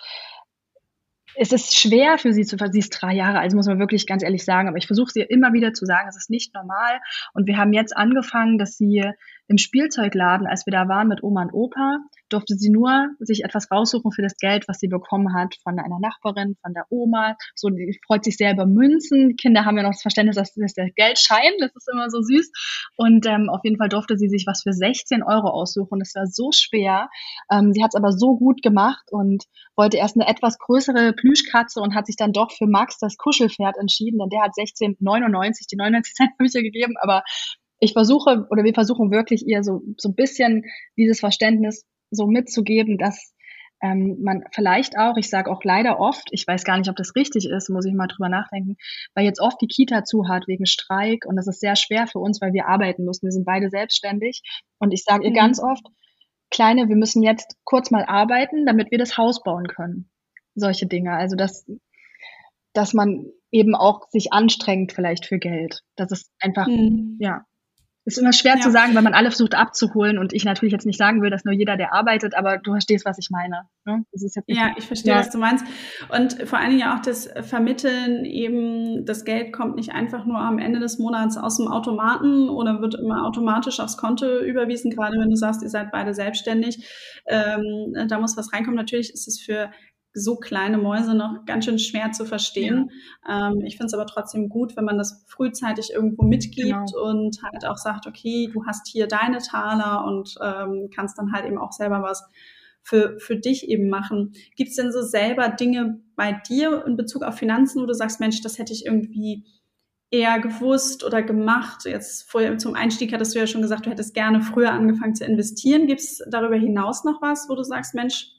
es 1.36 1.52
ist 1.52 1.78
schwer 1.78 2.18
für 2.18 2.34
sie 2.34 2.44
zu, 2.44 2.58
sie 2.72 2.80
ist 2.80 2.90
drei 2.90 3.14
Jahre 3.14 3.40
alt, 3.40 3.54
muss 3.54 3.68
man 3.68 3.80
wirklich 3.80 4.08
ganz 4.08 4.24
ehrlich 4.24 4.44
sagen, 4.44 4.68
aber 4.68 4.78
ich 4.78 4.88
versuche 4.88 5.12
sie 5.12 5.22
immer 5.22 5.54
wieder 5.54 5.74
zu 5.74 5.86
sagen, 5.86 6.10
es 6.10 6.18
ist 6.18 6.30
nicht 6.30 6.54
normal. 6.54 7.00
Und 7.34 7.48
wir 7.48 7.58
haben 7.58 7.72
jetzt 7.72 7.96
angefangen, 7.96 8.58
dass 8.58 8.78
sie 8.78 9.06
im 9.50 9.58
Spielzeugladen, 9.58 10.48
als 10.48 10.66
wir 10.66 10.72
da 10.72 10.88
waren 10.88 11.08
mit 11.08 11.24
Oma 11.24 11.42
und 11.42 11.54
Opa, 11.54 11.98
durfte 12.30 12.56
sie 12.56 12.70
nur 12.70 13.10
sich 13.20 13.44
etwas 13.44 13.72
raussuchen 13.72 14.12
für 14.12 14.22
das 14.22 14.38
Geld, 14.38 14.68
was 14.68 14.80
sie 14.80 14.88
bekommen 14.88 15.34
hat 15.34 15.56
von 15.64 15.80
einer 15.80 16.00
Nachbarin, 16.00 16.56
von 16.62 16.74
der 16.74 16.86
Oma. 16.90 17.36
So, 17.56 17.70
die 17.70 18.00
freut 18.06 18.24
sich 18.24 18.38
sehr 18.38 18.54
über 18.54 18.68
Münzen. 18.68 19.36
Kinder 19.38 19.66
haben 19.66 19.76
ja 19.78 19.84
noch 19.84 19.92
das 19.92 20.04
Verständnis, 20.04 20.36
dass 20.36 20.54
das 20.54 20.74
der 20.74 20.92
Geldschein, 20.92 21.52
das 21.60 21.76
ist 21.76 21.90
immer 21.92 22.12
so 22.12 22.22
süß. 22.22 22.52
Und 22.96 23.26
ähm, 23.26 23.50
auf 23.50 23.62
jeden 23.64 23.78
Fall 23.78 23.90
durfte 23.90 24.18
sie 24.18 24.30
sich 24.30 24.46
was 24.46 24.62
für 24.62 24.72
16 24.72 25.24
Euro 25.24 25.50
aussuchen. 25.50 26.00
Das 26.00 26.14
war 26.14 26.28
so 26.28 26.52
schwer. 26.54 27.10
Ähm, 27.52 27.74
sie 27.74 27.84
hat 27.84 27.92
es 27.94 27.96
aber 27.96 28.12
so 28.12 28.38
gut 28.38 28.62
gemacht 28.62 29.08
und 29.10 29.46
wollte 29.76 29.98
erst 29.98 30.16
eine 30.16 30.28
etwas 30.28 30.60
größere 30.60 31.14
Plüschkatze 31.14 31.82
und 31.82 31.96
hat 31.96 32.06
sich 32.06 32.18
dann 32.18 32.34
doch 32.34 32.52
für 32.52 32.68
Max 32.68 33.00
das 33.00 33.18
Kuschelpferd 33.18 33.78
entschieden, 33.78 34.20
denn 34.20 34.30
der 34.30 34.44
hat 34.44 34.52
16,99 34.52 35.68
die 35.72 35.76
99 35.76 36.14
Cent 36.14 36.38
Bücher 36.38 36.62
gegeben, 36.62 36.96
aber 37.02 37.24
ich 37.80 37.94
versuche 37.94 38.48
oder 38.50 38.64
wir 38.64 38.74
versuchen 38.74 39.12
wirklich 39.12 39.48
ihr 39.48 39.64
so, 39.64 39.82
so 39.98 40.10
ein 40.10 40.16
bisschen 40.16 40.66
dieses 40.98 41.20
Verständnis 41.20 41.86
so 42.12 42.28
mitzugeben, 42.28 42.98
dass 42.98 43.34
ähm, 43.82 44.18
man 44.22 44.44
vielleicht 44.52 44.98
auch, 44.98 45.16
ich 45.16 45.30
sage 45.30 45.50
auch 45.50 45.64
leider 45.64 46.00
oft, 46.00 46.28
ich 46.32 46.46
weiß 46.46 46.66
gar 46.66 46.78
nicht, 46.78 46.90
ob 46.90 46.98
das 46.98 47.16
richtig 47.16 47.48
ist, 47.50 47.70
muss 47.70 47.86
ich 47.86 47.94
mal 47.94 48.08
drüber 48.08 48.28
nachdenken, 48.28 48.76
weil 49.16 49.26
jetzt 49.26 49.40
oft 49.40 49.62
die 49.62 49.68
Kita 49.68 50.04
zu 50.04 50.28
hat 50.28 50.48
wegen 50.48 50.66
Streik 50.66 51.26
und 51.26 51.38
das 51.38 51.48
ist 51.48 51.62
sehr 51.62 51.78
schwer 51.78 52.08
für 52.08 52.20
uns, 52.20 52.42
weil 52.42 52.52
wir 52.52 52.68
arbeiten 52.68 53.06
müssen. 53.06 53.28
Wir 53.28 53.32
sind 53.32 53.46
beide 53.46 53.70
selbstständig 53.70 54.42
und 54.80 54.92
ich 54.92 55.04
sage 55.04 55.24
ihr 55.24 55.32
mhm. 55.32 55.36
ganz 55.36 55.62
oft, 55.62 55.86
Kleine, 56.52 56.90
wir 56.90 56.96
müssen 56.96 57.22
jetzt 57.22 57.56
kurz 57.64 57.92
mal 57.92 58.06
arbeiten, 58.06 58.66
damit 58.66 58.90
wir 58.92 58.98
das 58.98 59.18
Haus 59.18 59.44
bauen 59.44 59.68
können. 59.68 60.10
Solche 60.56 60.88
Dinge. 60.88 61.14
Also 61.14 61.36
dass, 61.36 61.66
dass 62.74 62.94
man 62.94 63.28
eben 63.52 63.76
auch 63.76 64.10
sich 64.10 64.34
anstrengt 64.34 64.92
vielleicht 64.92 65.28
für 65.28 65.38
Geld. 65.38 65.84
Das 65.96 66.12
ist 66.12 66.32
einfach, 66.40 66.68
mhm. 66.68 67.18
ja, 67.20 67.46
ist 68.06 68.18
immer 68.18 68.34
schwer 68.34 68.56
ja. 68.56 68.62
zu 68.62 68.72
sagen, 68.72 68.96
weil 68.96 69.02
man 69.02 69.14
alle 69.14 69.30
versucht 69.30 69.56
abzuholen 69.56 70.18
und 70.18 70.34
ich 70.34 70.46
natürlich 70.46 70.72
jetzt 70.72 70.86
nicht 70.86 70.98
sagen 70.98 71.22
will, 71.22 71.30
dass 71.30 71.46
nur 71.46 71.54
jeder, 71.54 71.78
der 71.78 71.94
arbeitet, 71.94 72.36
aber 72.36 72.58
du 72.58 72.72
verstehst, 72.72 73.06
was 73.06 73.18
ich 73.20 73.30
meine. 73.30 73.68
Ne? 73.86 74.04
ja, 74.48 74.72
ich 74.78 74.86
verstehe, 74.86 75.14
ja. 75.14 75.20
was 75.20 75.30
du 75.30 75.38
meinst. 75.38 75.66
Und 76.10 76.48
vor 76.48 76.60
allen 76.60 76.70
Dingen 76.70 76.82
ja 76.82 76.96
auch 76.96 77.02
das 77.02 77.30
Vermitteln 77.42 78.26
eben, 78.26 79.06
das 79.06 79.26
Geld 79.26 79.54
kommt 79.54 79.76
nicht 79.76 79.92
einfach 79.92 80.26
nur 80.26 80.40
am 80.40 80.60
Ende 80.60 80.80
des 80.80 80.98
Monats 80.98 81.38
aus 81.38 81.58
dem 81.58 81.68
Automaten 81.68 82.50
oder 82.50 82.82
wird 82.82 82.96
immer 82.96 83.26
automatisch 83.26 83.80
aufs 83.80 83.98
Konto 83.98 84.40
überwiesen, 84.40 84.92
gerade 84.92 85.20
wenn 85.20 85.30
du 85.30 85.36
sagst, 85.36 85.62
ihr 85.62 85.70
seid 85.70 85.92
beide 85.92 86.14
selbstständig. 86.14 86.88
Ähm, 87.28 87.94
da 88.08 88.20
muss 88.20 88.38
was 88.38 88.54
reinkommen. 88.54 88.78
Natürlich 88.78 89.14
ist 89.14 89.28
es 89.28 89.40
für 89.40 89.72
so 90.20 90.36
kleine 90.36 90.78
Mäuse 90.78 91.16
noch 91.16 91.46
ganz 91.46 91.66
schön 91.66 91.80
schwer 91.80 92.12
zu 92.12 92.26
verstehen. 92.26 92.92
Ja. 93.28 93.50
Ähm, 93.52 93.62
ich 93.62 93.78
finde 93.78 93.88
es 93.88 93.94
aber 93.94 94.06
trotzdem 94.06 94.50
gut, 94.50 94.76
wenn 94.76 94.86
man 94.86 94.98
das 94.98 95.26
frühzeitig 95.28 95.92
irgendwo 95.94 96.24
mitgibt 96.24 96.92
genau. 96.94 97.10
und 97.10 97.42
halt 97.44 97.66
auch 97.66 97.78
sagt, 97.78 98.08
okay, 98.08 98.50
du 98.54 98.66
hast 98.66 98.88
hier 98.88 99.08
deine 99.08 99.40
Taler 99.40 100.06
und 100.06 100.36
ähm, 100.42 100.90
kannst 100.94 101.18
dann 101.18 101.32
halt 101.32 101.46
eben 101.46 101.58
auch 101.58 101.72
selber 101.72 102.02
was 102.02 102.24
für, 102.82 103.20
für 103.20 103.36
dich 103.36 103.70
eben 103.70 103.90
machen. 103.90 104.34
Gibt 104.56 104.72
es 104.72 104.76
denn 104.76 104.92
so 104.92 105.02
selber 105.02 105.50
Dinge 105.50 106.02
bei 106.16 106.34
dir 106.34 106.86
in 106.86 106.98
Bezug 106.98 107.24
auf 107.24 107.36
Finanzen, 107.36 107.82
wo 107.82 107.86
du 107.86 107.94
sagst, 107.94 108.20
Mensch, 108.20 108.42
das 108.42 108.58
hätte 108.58 108.74
ich 108.74 108.86
irgendwie 108.86 109.46
eher 110.12 110.40
gewusst 110.40 111.04
oder 111.04 111.22
gemacht? 111.22 111.86
Jetzt 111.86 112.30
vorher 112.30 112.58
zum 112.58 112.76
Einstieg 112.76 113.14
hattest 113.14 113.36
du 113.36 113.40
ja 113.40 113.48
schon 113.48 113.62
gesagt, 113.62 113.86
du 113.86 113.92
hättest 113.92 114.14
gerne 114.14 114.42
früher 114.42 114.72
angefangen 114.72 115.16
zu 115.16 115.26
investieren. 115.26 115.88
Gibt 115.88 116.02
es 116.02 116.24
darüber 116.30 116.56
hinaus 116.56 117.04
noch 117.04 117.22
was, 117.22 117.48
wo 117.50 117.56
du 117.56 117.64
sagst, 117.64 117.94
Mensch, 117.94 118.32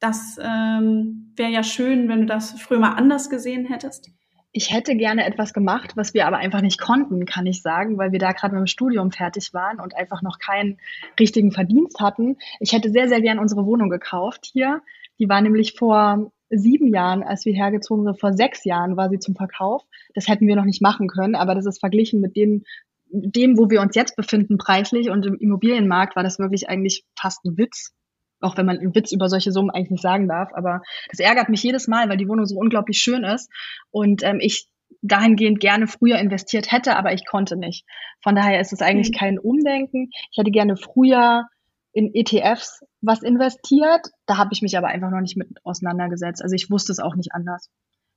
das 0.00 0.38
ähm, 0.42 1.32
wäre 1.36 1.50
ja 1.50 1.62
schön, 1.62 2.08
wenn 2.08 2.20
du 2.20 2.26
das 2.26 2.52
früher 2.60 2.80
mal 2.80 2.94
anders 2.94 3.30
gesehen 3.30 3.66
hättest? 3.66 4.10
Ich 4.52 4.72
hätte 4.72 4.96
gerne 4.96 5.24
etwas 5.26 5.52
gemacht, 5.52 5.92
was 5.94 6.12
wir 6.12 6.26
aber 6.26 6.38
einfach 6.38 6.60
nicht 6.60 6.80
konnten, 6.80 7.24
kann 7.24 7.46
ich 7.46 7.62
sagen, 7.62 7.98
weil 7.98 8.10
wir 8.10 8.18
da 8.18 8.32
gerade 8.32 8.54
mit 8.54 8.62
dem 8.62 8.66
Studium 8.66 9.12
fertig 9.12 9.54
waren 9.54 9.78
und 9.78 9.96
einfach 9.96 10.22
noch 10.22 10.40
keinen 10.40 10.78
richtigen 11.20 11.52
Verdienst 11.52 12.00
hatten. 12.00 12.36
Ich 12.58 12.72
hätte 12.72 12.90
sehr, 12.90 13.08
sehr 13.08 13.20
gerne 13.20 13.40
unsere 13.40 13.64
Wohnung 13.64 13.90
gekauft 13.90 14.48
hier. 14.52 14.82
Die 15.20 15.28
war 15.28 15.40
nämlich 15.40 15.74
vor 15.78 16.32
sieben 16.48 16.92
Jahren, 16.92 17.22
als 17.22 17.44
wir 17.44 17.52
hergezogen 17.52 18.04
sind, 18.04 18.18
vor 18.18 18.32
sechs 18.32 18.64
Jahren 18.64 18.96
war 18.96 19.08
sie 19.08 19.20
zum 19.20 19.36
Verkauf. 19.36 19.84
Das 20.14 20.26
hätten 20.26 20.48
wir 20.48 20.56
noch 20.56 20.64
nicht 20.64 20.82
machen 20.82 21.06
können, 21.06 21.36
aber 21.36 21.54
das 21.54 21.66
ist 21.66 21.78
verglichen 21.78 22.20
mit 22.20 22.34
dem, 22.34 22.64
dem, 23.12 23.56
wo 23.56 23.70
wir 23.70 23.80
uns 23.80 23.94
jetzt 23.94 24.16
befinden, 24.16 24.58
preislich 24.58 25.10
und 25.10 25.26
im 25.26 25.36
Immobilienmarkt 25.36 26.16
war 26.16 26.24
das 26.24 26.40
wirklich 26.40 26.68
eigentlich 26.68 27.04
fast 27.16 27.44
ein 27.44 27.56
Witz. 27.56 27.92
Auch 28.40 28.56
wenn 28.56 28.66
man 28.66 28.78
einen 28.78 28.94
Witz 28.94 29.12
über 29.12 29.28
solche 29.28 29.52
Summen 29.52 29.70
eigentlich 29.70 29.90
nicht 29.90 30.02
sagen 30.02 30.28
darf. 30.28 30.50
Aber 30.54 30.82
das 31.10 31.20
ärgert 31.20 31.48
mich 31.48 31.62
jedes 31.62 31.88
Mal, 31.88 32.08
weil 32.08 32.16
die 32.16 32.28
Wohnung 32.28 32.46
so 32.46 32.56
unglaublich 32.56 32.98
schön 32.98 33.24
ist. 33.24 33.50
Und 33.90 34.22
ähm, 34.22 34.38
ich 34.40 34.66
dahingehend 35.02 35.60
gerne 35.60 35.86
früher 35.86 36.18
investiert 36.18 36.72
hätte, 36.72 36.96
aber 36.96 37.12
ich 37.12 37.26
konnte 37.26 37.56
nicht. 37.56 37.86
Von 38.22 38.34
daher 38.34 38.60
ist 38.60 38.72
es 38.72 38.82
eigentlich 38.82 39.10
mhm. 39.10 39.16
kein 39.16 39.38
Umdenken. 39.38 40.10
Ich 40.30 40.38
hätte 40.38 40.50
gerne 40.50 40.76
früher 40.76 41.46
in 41.92 42.14
ETFs 42.14 42.82
was 43.00 43.22
investiert. 43.22 44.06
Da 44.26 44.36
habe 44.36 44.50
ich 44.52 44.62
mich 44.62 44.76
aber 44.76 44.88
einfach 44.88 45.10
noch 45.10 45.20
nicht 45.20 45.36
mit 45.36 45.48
auseinandergesetzt. 45.64 46.42
Also 46.42 46.54
ich 46.54 46.70
wusste 46.70 46.92
es 46.92 46.98
auch 46.98 47.16
nicht 47.16 47.32
anders. 47.32 47.70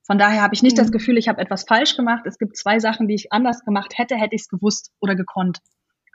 Von 0.06 0.18
daher 0.18 0.42
habe 0.42 0.54
ich 0.54 0.62
nicht 0.62 0.76
mhm. 0.76 0.82
das 0.82 0.92
Gefühl, 0.92 1.16
ich 1.16 1.28
habe 1.28 1.40
etwas 1.40 1.64
falsch 1.64 1.96
gemacht. 1.96 2.24
Es 2.26 2.38
gibt 2.38 2.56
zwei 2.56 2.78
Sachen, 2.78 3.08
die 3.08 3.14
ich 3.14 3.32
anders 3.32 3.64
gemacht 3.64 3.96
hätte, 3.96 4.16
hätte 4.16 4.34
ich 4.34 4.42
es 4.42 4.48
gewusst 4.48 4.92
oder 5.00 5.14
gekonnt. 5.14 5.60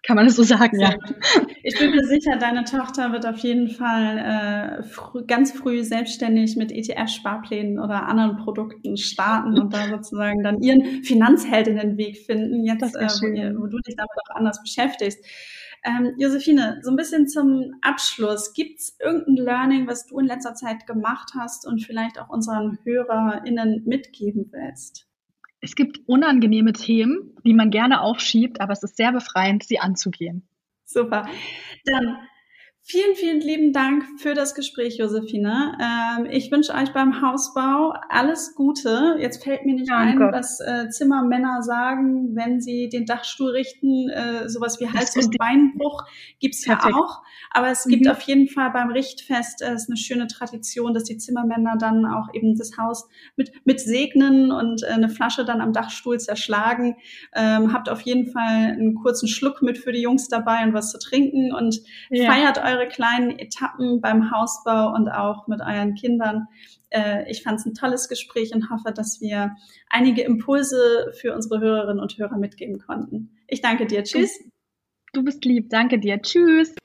Kann 0.03 0.15
man 0.15 0.25
das 0.25 0.35
so 0.35 0.43
sagen, 0.43 0.79
ja. 0.79 0.95
Ich 1.63 1.77
bin 1.77 1.91
mir 1.91 2.05
sicher, 2.05 2.38
deine 2.38 2.63
Tochter 2.63 3.12
wird 3.12 3.25
auf 3.25 3.38
jeden 3.39 3.67
Fall 3.67 4.79
äh, 4.79 4.83
frü 4.83 5.25
ganz 5.25 5.51
früh 5.51 5.83
selbstständig 5.83 6.55
mit 6.55 6.71
ETF-Sparplänen 6.71 7.79
oder 7.79 8.07
anderen 8.07 8.38
Produkten 8.38 8.95
starten 8.97 9.59
und 9.59 9.73
da 9.73 9.88
sozusagen 9.89 10.41
dann 10.41 10.62
ihren 10.62 11.03
Finanzheldinnenweg 11.03 12.17
finden, 12.17 12.63
jetzt 12.63 12.95
äh, 12.95 13.07
wo, 13.21 13.27
ihr, 13.27 13.55
wo, 13.57 13.67
du 13.67 13.77
dich 13.79 13.95
damit 13.97 14.09
auch 14.25 14.35
anders 14.35 14.62
beschäftigst. 14.62 15.23
Ähm, 15.83 16.13
Josephine, 16.17 16.79
so 16.81 16.91
ein 16.91 16.95
bisschen 16.95 17.27
zum 17.27 17.75
Abschluss. 17.81 18.53
Gibt 18.53 18.79
es 18.79 18.97
irgendein 18.99 19.35
Learning, 19.35 19.88
was 19.88 20.05
du 20.05 20.19
in 20.19 20.25
letzter 20.25 20.53
Zeit 20.53 20.88
gemacht 20.88 21.31
hast 21.38 21.67
und 21.67 21.81
vielleicht 21.83 22.19
auch 22.19 22.29
unseren 22.29 22.79
HörerInnen 22.83 23.83
mitgeben 23.85 24.49
willst? 24.51 25.09
Es 25.62 25.76
gibt 25.76 26.00
unangenehme 26.08 26.74
Themen, 26.74 27.36
die 27.43 27.54
man 27.54 27.69
gerne 27.69 28.02
aufschiebt, 28.02 28.62
aber 28.62 28.74
es 28.74 28.84
ist 28.84 28.98
sehr 28.98 29.12
befreiend, 29.12 29.63
sie 29.63 29.80
anzugehen. 29.80 30.48
Super. 30.86 31.28
Dann 31.86 32.17
Vielen, 32.91 33.15
vielen 33.15 33.39
lieben 33.39 33.71
Dank 33.71 34.04
für 34.17 34.34
das 34.34 34.56
Gespräch, 34.56 34.97
Josephine. 34.97 35.78
Ähm, 35.80 36.25
ich 36.32 36.52
wünsche 36.52 36.73
euch 36.73 36.91
beim 36.91 37.21
Hausbau 37.21 37.93
alles 38.10 38.56
Gute. 38.56 39.15
Jetzt 39.19 39.43
fällt 39.43 39.63
mir 39.63 39.75
nicht 39.75 39.89
ja, 39.89 39.99
ein, 39.99 40.19
was 40.19 40.60
äh, 40.60 40.89
Zimmermänner 40.89 41.62
sagen, 41.62 42.36
wenn 42.36 42.62
sie 42.62 42.89
den 42.89 43.06
Dachstuhl 43.06 43.52
richten. 43.52 44.10
Äh, 44.10 44.49
sowas 44.49 44.80
wie 44.80 44.89
Hals- 44.89 45.15
und 45.15 45.38
Beinbruch 45.38 46.04
gibt's 46.39 46.65
ja 46.65 46.80
auch. 46.84 47.21
Aber 47.52 47.67
es 47.67 47.84
gibt 47.84 48.06
mhm. 48.06 48.12
auf 48.12 48.21
jeden 48.21 48.47
Fall 48.47 48.71
beim 48.71 48.89
Richtfest 48.89 49.62
äh, 49.62 49.75
ist 49.75 49.88
eine 49.88 49.97
schöne 49.97 50.25
Tradition, 50.25 50.95
dass 50.95 51.04
die 51.04 51.17
Zimmermänner 51.17 51.78
dann 51.78 52.08
auch 52.08 52.34
eben 52.34 52.58
das 52.58 52.75
Haus 52.80 53.08
mit, 53.36 53.52
mit 53.65 53.80
segnen 53.80 54.52
und 54.52 54.82
äh, 54.82 54.88
eine 54.88 55.10
Flasche 55.10 55.45
dann 55.45 55.62
am 55.62 55.73
Dachstuhl 55.73 56.19
zerschlagen. 56.19 56.95
Ähm, 57.36 57.71
habt 57.71 57.88
auf 57.88 58.02
jeden 58.02 58.32
Fall 58.32 58.71
einen 58.71 58.95
kurzen 58.95 59.28
Schluck 59.28 59.62
mit 59.62 59.78
für 59.78 59.91
die 59.91 60.02
Jungs 60.02 60.28
dabei 60.28 60.63
und 60.63 60.73
was 60.73 60.91
zu 60.91 60.97
trinken 60.97 61.54
und 61.54 61.82
ja. 62.10 62.32
feiert 62.32 62.58
eure 62.58 62.79
eure 62.80 62.88
kleinen 62.88 63.38
Etappen 63.38 64.02
beim 64.02 64.32
Hausbau 64.32 64.94
und 64.94 65.10
auch 65.10 65.48
mit 65.48 65.62
euren 65.62 65.96
Kindern. 65.96 66.48
Äh, 66.89 67.30
ich 67.30 67.44
fand 67.44 67.60
es 67.60 67.65
ein 67.65 67.74
tolles 67.74 68.10
Gespräch 68.10 68.54
und 68.54 68.70
hoffe, 68.70 68.92
dass 68.94 69.22
wir 69.22 69.56
einige 69.89 70.22
Impulse 70.24 71.13
für 71.20 71.34
unsere 71.34 71.60
Hörerinnen 71.60 72.02
und 72.02 72.18
Hörer 72.18 72.38
mitgeben 72.38 72.80
konnten. 72.80 73.38
Ich 73.48 73.62
danke 73.62 73.86
dir. 73.86 74.04
Tschüss. 74.04 74.39
Du 75.13 75.24
bist 75.24 75.44
lieb. 75.46 75.70
Danke 75.70 76.00
dir. 76.00 76.22
Tschüss. 76.22 76.76